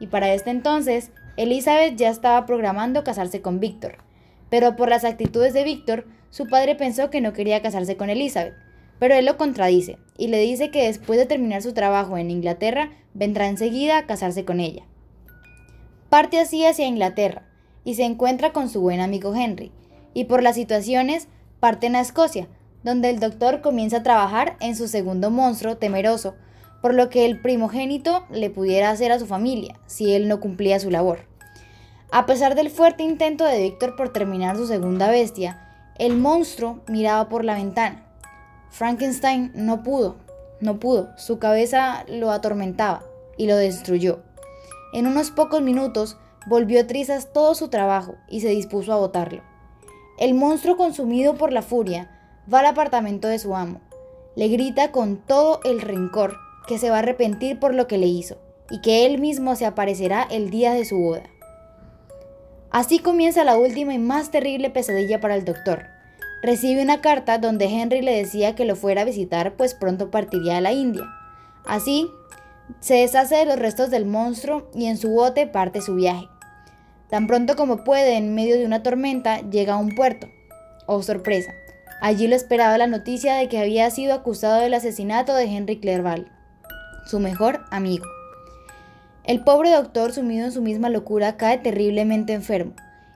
y 0.00 0.08
para 0.08 0.34
este 0.34 0.50
entonces, 0.50 1.12
Elizabeth 1.38 1.96
ya 1.96 2.10
estaba 2.10 2.44
programando 2.44 3.04
casarse 3.04 3.40
con 3.40 3.58
Víctor, 3.58 3.96
pero 4.50 4.76
por 4.76 4.90
las 4.90 5.04
actitudes 5.04 5.54
de 5.54 5.64
Víctor, 5.64 6.04
su 6.30 6.46
padre 6.46 6.74
pensó 6.74 7.10
que 7.10 7.20
no 7.20 7.32
quería 7.32 7.62
casarse 7.62 7.96
con 7.96 8.10
Elizabeth, 8.10 8.54
pero 8.98 9.14
él 9.14 9.24
lo 9.24 9.36
contradice 9.36 9.98
y 10.16 10.28
le 10.28 10.40
dice 10.40 10.70
que 10.70 10.86
después 10.86 11.18
de 11.18 11.26
terminar 11.26 11.62
su 11.62 11.72
trabajo 11.72 12.18
en 12.18 12.30
Inglaterra, 12.30 12.90
vendrá 13.14 13.48
enseguida 13.48 13.98
a 13.98 14.06
casarse 14.06 14.44
con 14.44 14.60
ella. 14.60 14.84
Parte 16.08 16.40
así 16.40 16.64
hacia 16.64 16.86
Inglaterra 16.86 17.46
y 17.84 17.94
se 17.94 18.04
encuentra 18.04 18.52
con 18.52 18.68
su 18.68 18.80
buen 18.80 19.00
amigo 19.00 19.34
Henry, 19.34 19.72
y 20.14 20.24
por 20.24 20.42
las 20.42 20.56
situaciones 20.56 21.28
parten 21.60 21.96
a 21.96 22.00
Escocia, 22.00 22.48
donde 22.82 23.10
el 23.10 23.20
doctor 23.20 23.60
comienza 23.60 23.98
a 23.98 24.02
trabajar 24.02 24.56
en 24.60 24.76
su 24.76 24.88
segundo 24.88 25.30
monstruo 25.30 25.76
temeroso, 25.76 26.34
por 26.80 26.94
lo 26.94 27.08
que 27.08 27.26
el 27.26 27.40
primogénito 27.40 28.24
le 28.30 28.50
pudiera 28.50 28.90
hacer 28.90 29.12
a 29.12 29.18
su 29.18 29.26
familia 29.26 29.78
si 29.86 30.14
él 30.14 30.28
no 30.28 30.40
cumplía 30.40 30.78
su 30.78 30.90
labor. 30.90 31.20
A 32.10 32.24
pesar 32.26 32.54
del 32.54 32.70
fuerte 32.70 33.02
intento 33.02 33.44
de 33.44 33.60
Víctor 33.60 33.96
por 33.96 34.12
terminar 34.12 34.56
su 34.56 34.66
segunda 34.66 35.10
bestia, 35.10 35.67
el 35.98 36.16
monstruo 36.16 36.80
miraba 36.86 37.28
por 37.28 37.44
la 37.44 37.54
ventana. 37.54 38.04
Frankenstein 38.70 39.50
no 39.54 39.82
pudo, 39.82 40.16
no 40.60 40.78
pudo, 40.78 41.10
su 41.16 41.38
cabeza 41.38 42.04
lo 42.08 42.30
atormentaba 42.30 43.02
y 43.36 43.46
lo 43.46 43.56
destruyó. 43.56 44.20
En 44.92 45.06
unos 45.06 45.30
pocos 45.30 45.60
minutos 45.60 46.16
volvió 46.46 46.86
trizas 46.86 47.32
todo 47.32 47.54
su 47.54 47.68
trabajo 47.68 48.14
y 48.28 48.40
se 48.40 48.48
dispuso 48.48 48.92
a 48.92 48.96
botarlo. 48.96 49.42
El 50.18 50.34
monstruo 50.34 50.76
consumido 50.76 51.34
por 51.34 51.52
la 51.52 51.62
furia 51.62 52.10
va 52.52 52.60
al 52.60 52.66
apartamento 52.66 53.28
de 53.28 53.38
su 53.38 53.54
amo. 53.54 53.80
Le 54.36 54.48
grita 54.48 54.92
con 54.92 55.16
todo 55.16 55.60
el 55.64 55.80
rencor 55.80 56.36
que 56.66 56.78
se 56.78 56.90
va 56.90 56.96
a 56.96 56.98
arrepentir 57.00 57.58
por 57.58 57.74
lo 57.74 57.86
que 57.86 57.98
le 57.98 58.06
hizo 58.06 58.36
y 58.70 58.80
que 58.80 59.06
él 59.06 59.18
mismo 59.18 59.56
se 59.56 59.66
aparecerá 59.66 60.26
el 60.30 60.50
día 60.50 60.72
de 60.72 60.84
su 60.84 60.98
boda. 60.98 61.24
Así 62.70 62.98
comienza 62.98 63.44
la 63.44 63.56
última 63.56 63.94
y 63.94 63.98
más 63.98 64.30
terrible 64.30 64.70
pesadilla 64.70 65.20
para 65.20 65.34
el 65.34 65.44
doctor. 65.44 65.86
Recibe 66.42 66.82
una 66.82 67.00
carta 67.00 67.38
donde 67.38 67.66
Henry 67.66 68.02
le 68.02 68.16
decía 68.16 68.54
que 68.54 68.64
lo 68.64 68.76
fuera 68.76 69.02
a 69.02 69.06
visitar 69.06 69.56
pues 69.56 69.74
pronto 69.74 70.10
partiría 70.10 70.58
a 70.58 70.60
la 70.60 70.72
India. 70.72 71.04
Así, 71.66 72.10
se 72.80 72.94
deshace 72.94 73.36
de 73.36 73.46
los 73.46 73.58
restos 73.58 73.90
del 73.90 74.06
monstruo 74.06 74.70
y 74.74 74.86
en 74.86 74.96
su 74.96 75.10
bote 75.10 75.46
parte 75.46 75.80
su 75.80 75.94
viaje. 75.94 76.28
Tan 77.08 77.26
pronto 77.26 77.56
como 77.56 77.84
puede, 77.84 78.16
en 78.16 78.34
medio 78.34 78.56
de 78.56 78.66
una 78.66 78.82
tormenta, 78.82 79.40
llega 79.40 79.74
a 79.74 79.78
un 79.78 79.94
puerto. 79.94 80.28
Oh 80.86 81.02
sorpresa, 81.02 81.52
Allí 82.00 82.28
lo 82.28 82.36
esperaba 82.36 82.78
la 82.78 82.86
noticia 82.86 83.34
de 83.34 83.48
que 83.48 83.58
había 83.58 83.90
sido 83.90 84.14
acusado 84.14 84.60
del 84.60 84.74
asesinato 84.74 85.34
de 85.34 85.44
Henry 85.44 85.80
Clerval, 85.80 86.30
su 87.06 87.18
mejor 87.18 87.64
amigo. 87.70 88.04
El 89.28 89.44
pobre 89.44 89.70
doctor, 89.70 90.14
sumido 90.14 90.46
en 90.46 90.52
su 90.52 90.62
misma 90.62 90.88
locura, 90.88 91.36
cae 91.36 91.58
terriblemente 91.58 92.32
enfermo, 92.32 92.72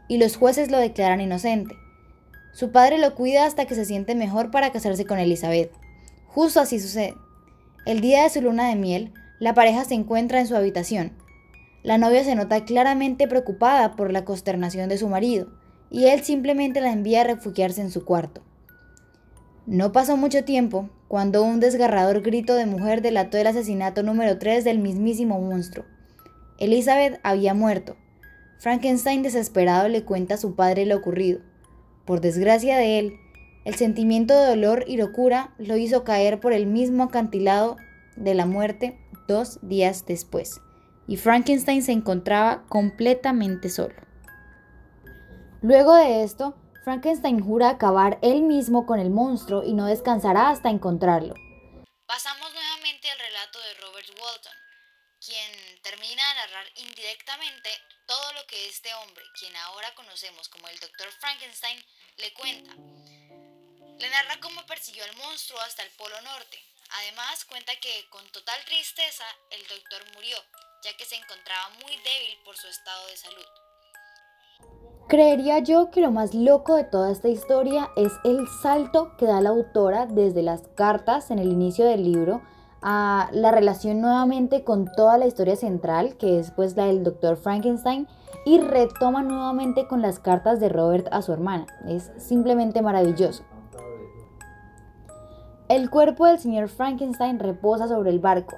y 0.09 0.19
los 0.19 0.37
jueces 0.37 0.71
lo 0.71 0.77
declaran 0.77 1.23
inocente. 1.23 1.75
Su 2.53 2.71
padre 2.71 2.99
lo 2.99 3.15
cuida 3.15 3.47
hasta 3.47 3.65
que 3.65 3.75
se 3.75 3.87
siente 3.87 4.15
mejor 4.15 4.51
para 4.51 4.73
casarse 4.73 5.07
con 5.07 5.19
Elizabeth. 5.19 5.73
Justo 6.27 6.61
así 6.61 6.81
sucede. 6.81 7.15
El 7.87 8.03
día 8.03 8.25
de 8.25 8.29
su 8.29 8.43
luna 8.43 8.69
de 8.69 8.77
miel, 8.77 9.15
la 9.41 9.55
pareja 9.55 9.87
se 9.87 9.95
encuentra 9.95 10.39
en 10.39 10.47
su 10.47 10.55
habitación. 10.55 11.13
La 11.83 11.97
novia 11.97 12.25
se 12.25 12.35
nota 12.35 12.63
claramente 12.67 13.27
preocupada 13.27 13.93
por 13.93 14.13
la 14.13 14.27
consternación 14.27 14.91
de 14.91 14.99
su 14.99 15.09
marido, 15.09 15.49
y 15.91 16.09
él 16.09 16.23
simplemente 16.23 16.83
la 16.83 16.93
envía 16.93 17.23
a 17.23 17.25
refugiarse 17.25 17.81
en 17.81 17.91
su 17.91 18.05
cuarto. 18.05 18.43
No 19.65 19.93
pasó 19.93 20.19
mucho 20.19 20.45
tiempo 20.45 20.91
cuando 21.09 21.43
un 21.43 21.59
desgarrador 21.59 22.21
grito 22.21 22.55
de 22.55 22.67
mujer 22.67 23.01
delató 23.01 23.39
el 23.39 23.47
asesinato 23.47 24.03
número 24.03 24.37
3 24.39 24.63
del 24.63 24.79
mismísimo 24.79 25.41
monstruo. 25.41 25.87
Elizabeth 26.63 27.19
había 27.25 27.55
muerto. 27.55 27.97
Frankenstein 28.61 29.25
desesperado 29.25 29.89
le 29.89 30.05
cuenta 30.05 30.35
a 30.35 30.39
su 30.39 30.55
padre 30.55 30.87
lo 30.87 30.97
ocurrido. 30.97 31.41
Por 32.05 32.21
desgracia 32.21 32.77
de 32.77 33.01
él, 33.01 33.17
el 33.65 33.75
sentimiento 33.75 34.39
de 34.39 34.47
dolor 34.47 34.85
y 34.87 34.97
locura 34.97 35.53
lo 35.59 35.77
hizo 35.77 36.05
caer 36.05 36.39
por 36.39 36.53
el 36.53 36.67
mismo 36.67 37.03
acantilado 37.03 37.79
de 38.15 38.35
la 38.35 38.47
muerte 38.47 38.97
dos 39.27 39.59
días 39.63 40.07
después, 40.07 40.61
y 41.09 41.17
Frankenstein 41.17 41.83
se 41.83 41.91
encontraba 41.91 42.63
completamente 42.69 43.69
solo. 43.69 43.97
Luego 45.63 45.97
de 45.97 46.23
esto, 46.23 46.55
Frankenstein 46.85 47.41
jura 47.41 47.71
acabar 47.71 48.21
él 48.23 48.43
mismo 48.43 48.87
con 48.87 49.01
el 49.01 49.11
monstruo 49.11 49.65
y 49.65 49.75
no 49.75 49.87
descansará 49.87 50.51
hasta 50.51 50.71
encontrarlo. 50.71 51.35
Pasamos 52.07 52.53
nuevamente 52.55 53.09
al 53.11 53.19
relato 53.19 53.59
de 53.59 53.81
Robert 53.85 54.09
Walton, 54.11 54.62
termina 55.83 56.29
de 56.29 56.35
narrar 56.35 56.67
indirectamente 56.77 57.71
todo 58.07 58.33
lo 58.35 58.47
que 58.47 58.69
este 58.69 58.93
hombre, 58.95 59.25
quien 59.39 59.55
ahora 59.57 59.95
conocemos 59.95 60.49
como 60.49 60.69
el 60.69 60.79
Dr. 60.79 61.11
Frankenstein, 61.21 61.85
le 62.17 62.33
cuenta. 62.35 62.73
Le 63.99 64.09
narra 64.09 64.41
cómo 64.41 64.65
persiguió 64.67 65.05
al 65.05 65.17
monstruo 65.17 65.61
hasta 65.61 65.83
el 65.83 65.91
Polo 65.91 66.21
Norte. 66.23 66.59
Además, 66.99 67.45
cuenta 67.45 67.75
que 67.77 68.07
con 68.11 68.27
total 68.33 68.65
tristeza 68.65 69.25
el 69.51 69.67
doctor 69.67 70.03
murió, 70.15 70.37
ya 70.85 70.97
que 70.97 71.05
se 71.05 71.17
encontraba 71.17 71.69
muy 71.83 71.97
débil 71.97 72.39
por 72.45 72.57
su 72.57 72.69
estado 72.69 73.07
de 73.07 73.17
salud. 73.17 73.47
Creería 75.09 75.59
yo 75.59 75.91
que 75.91 76.01
lo 76.01 76.11
más 76.11 76.35
loco 76.35 76.77
de 76.77 76.85
toda 76.85 77.11
esta 77.11 77.29
historia 77.29 77.91
es 77.97 78.13
el 78.25 78.47
salto 78.63 79.17
que 79.19 79.27
da 79.27 79.41
la 79.41 79.51
autora 79.51 80.07
desde 80.07 80.43
las 80.43 80.63
cartas 80.77 81.31
en 81.31 81.39
el 81.39 81.51
inicio 81.51 81.85
del 81.85 82.05
libro 82.05 82.43
a 82.83 83.29
la 83.33 83.51
relación 83.51 84.01
nuevamente 84.01 84.65
con 84.65 84.91
toda 84.97 85.19
la 85.19 85.27
historia 85.27 85.57
central, 85.57 86.17
que 86.17 86.39
es 86.39 86.51
pues 86.51 86.77
la 86.77 86.87
del 86.87 87.05
doctor 87.05 87.37
Frankenstein, 87.37 88.09
y 88.45 88.59
retoma 88.59 89.23
nuevamente 89.23 89.87
con 89.87 90.03
las 90.03 90.19
cartas 90.19 90.59
de 90.59 90.69
Robert 90.69 91.07
a 91.13 91.23
su 91.23 91.33
hermana. 91.33 91.67
Es 91.87 92.11
simplemente 92.19 92.83
maravilloso. 92.83 93.45
El 95.69 95.91
cuerpo 95.91 96.27
del 96.27 96.39
señor 96.39 96.69
Frankenstein 96.69 97.39
reposa 97.39 97.89
sobre 97.89 98.11
el 98.11 98.19
barco. 98.19 98.57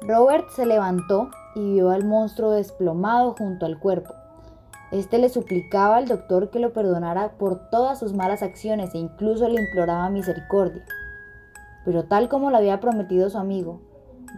Robert 0.00 0.48
se 0.50 0.64
levantó 0.64 1.30
y 1.54 1.74
vio 1.74 1.90
al 1.90 2.04
monstruo 2.04 2.52
desplomado 2.52 3.34
junto 3.38 3.66
al 3.66 3.78
cuerpo. 3.78 4.14
Este 4.90 5.18
le 5.18 5.28
suplicaba 5.28 5.98
al 5.98 6.08
doctor 6.08 6.50
que 6.50 6.58
lo 6.58 6.72
perdonara 6.72 7.32
por 7.38 7.70
todas 7.70 8.00
sus 8.00 8.14
malas 8.14 8.42
acciones 8.42 8.94
e 8.94 8.98
incluso 8.98 9.48
le 9.48 9.60
imploraba 9.60 10.08
misericordia. 10.10 10.84
Pero 11.84 12.04
tal 12.04 12.28
como 12.28 12.50
lo 12.50 12.56
había 12.56 12.80
prometido 12.80 13.30
su 13.30 13.38
amigo, 13.38 13.80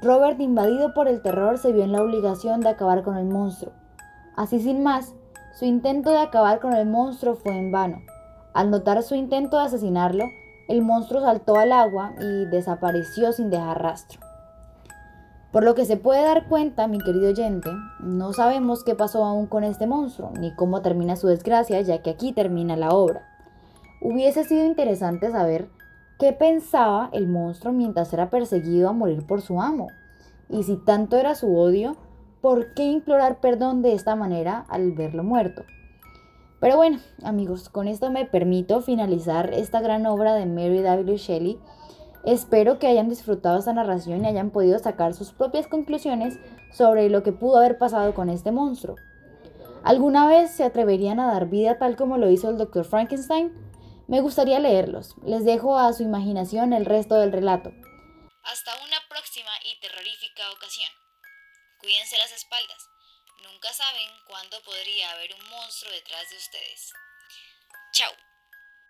Robert, 0.01 0.41
invadido 0.41 0.95
por 0.95 1.09
el 1.09 1.23
terror, 1.23 1.59
se 1.59 1.73
vio 1.73 1.85
en 1.85 1.93
la 1.93 2.03
obligación 2.03 2.61
de 2.61 2.71
acabar 2.71 3.03
con 3.03 3.17
el 3.17 3.27
monstruo. 3.27 3.73
Así 4.37 4.61
sin 4.61 4.83
más, 4.83 5.15
su 5.55 5.67
intento 5.67 6.11
de 6.11 6.19
acabar 6.19 6.61
con 6.61 6.73
el 6.73 6.87
monstruo 6.87 7.35
fue 7.35 7.57
en 7.57 7.71
vano. 7.71 7.99
Al 8.55 8.71
notar 8.71 9.03
su 9.03 9.15
intento 9.15 9.59
de 9.59 9.65
asesinarlo, 9.65 10.25
el 10.69 10.83
monstruo 10.83 11.21
saltó 11.21 11.57
al 11.57 11.73
agua 11.73 12.13
y 12.21 12.47
desapareció 12.47 13.33
sin 13.33 13.51
dejar 13.51 13.83
rastro. 13.83 14.21
Por 15.53 15.65
lo 15.65 15.75
que 15.75 15.85
se 15.85 15.99
puede 15.99 16.23
dar 16.23 16.49
cuenta, 16.49 16.87
mi 16.87 16.99
querido 16.99 17.29
oyente, 17.29 17.71
no 18.01 18.33
sabemos 18.33 18.85
qué 18.85 18.95
pasó 18.95 19.25
aún 19.25 19.47
con 19.47 19.65
este 19.65 19.87
monstruo, 19.87 20.31
ni 20.41 20.55
cómo 20.55 20.81
termina 20.81 21.17
su 21.17 21.27
desgracia, 21.27 21.81
ya 21.83 22.01
que 22.01 22.09
aquí 22.09 22.33
termina 22.33 22.75
la 22.75 22.91
obra. 22.91 23.29
Hubiese 24.01 24.45
sido 24.45 24.65
interesante 24.65 25.31
saber 25.31 25.69
qué 26.23 26.33
pensaba 26.33 27.11
el 27.13 27.27
monstruo 27.27 27.73
mientras 27.73 28.13
era 28.13 28.31
perseguido 28.31 28.89
a 28.89 28.93
morir 28.93 29.27
por 29.27 29.43
su 29.43 29.61
amo. 29.61 29.89
Y 30.49 30.63
si 30.63 30.77
tanto 30.77 31.17
era 31.17 31.35
su 31.35 31.59
odio, 31.59 31.97
¿por 32.41 32.75
qué 32.75 32.85
implorar 32.85 33.41
perdón 33.41 33.83
de 33.83 33.95
esta 33.95 34.15
manera 34.15 34.65
al 34.69 34.93
verlo 34.93 35.25
muerto? 35.25 35.65
Pero 36.61 36.77
bueno, 36.77 37.01
amigos, 37.25 37.69
con 37.69 37.89
esto 37.89 38.13
me 38.13 38.25
permito 38.25 38.83
finalizar 38.83 39.53
esta 39.53 39.81
gran 39.81 40.07
obra 40.07 40.35
de 40.35 40.47
Mary 40.47 40.81
W. 40.81 41.17
Shelley 41.17 41.59
Espero 42.23 42.79
que 42.79 42.87
hayan 42.87 43.09
disfrutado 43.09 43.59
esta 43.59 43.73
narración 43.73 44.25
y 44.25 44.29
hayan 44.29 44.51
podido 44.51 44.79
sacar 44.79 45.15
sus 45.15 45.33
propias 45.33 45.67
conclusiones 45.67 46.39
sobre 46.71 47.11
lo 47.11 47.25
que 47.25 47.33
pudo 47.33 47.57
haber 47.57 47.79
pasado 47.79 48.15
con 48.15 48.31
este 48.31 48.53
monstruo. 48.53 48.95
¿Alguna 49.83 50.29
vez 50.29 50.53
se 50.53 50.63
atreverían 50.63 51.19
a 51.19 51.27
dar 51.27 51.49
vida 51.49 51.79
tal 51.79 51.97
como 51.97 52.17
lo 52.17 52.31
hizo 52.31 52.49
el 52.49 52.59
Dr. 52.59 52.85
Frankenstein? 52.85 53.72
Me 54.09 54.21
gustaría 54.21 54.59
leerlos. 54.59 55.15
Les 55.25 55.45
dejo 55.45 55.79
a 55.79 55.93
su 55.93 56.03
imaginación 56.03 56.73
el 56.73 56.85
resto 56.85 57.15
del 57.15 57.33
relato. 57.33 57.71
Hasta 58.43 58.75
una 58.83 58.99
próxima 59.09 59.53
y 59.65 59.81
terrorífica 59.81 60.51
ocasión. 60.51 60.91
Cuídense 61.79 62.19
las 62.19 62.33
espaldas. 62.33 62.89
Nunca 63.43 63.73
saben 63.73 64.09
cuándo 64.27 64.61
podría 64.63 65.11
haber 65.13 65.35
un 65.35 65.51
monstruo 65.51 65.93
detrás 65.93 66.31
de 66.31 66.37
ustedes. 66.37 66.93
Chao. 67.93 68.13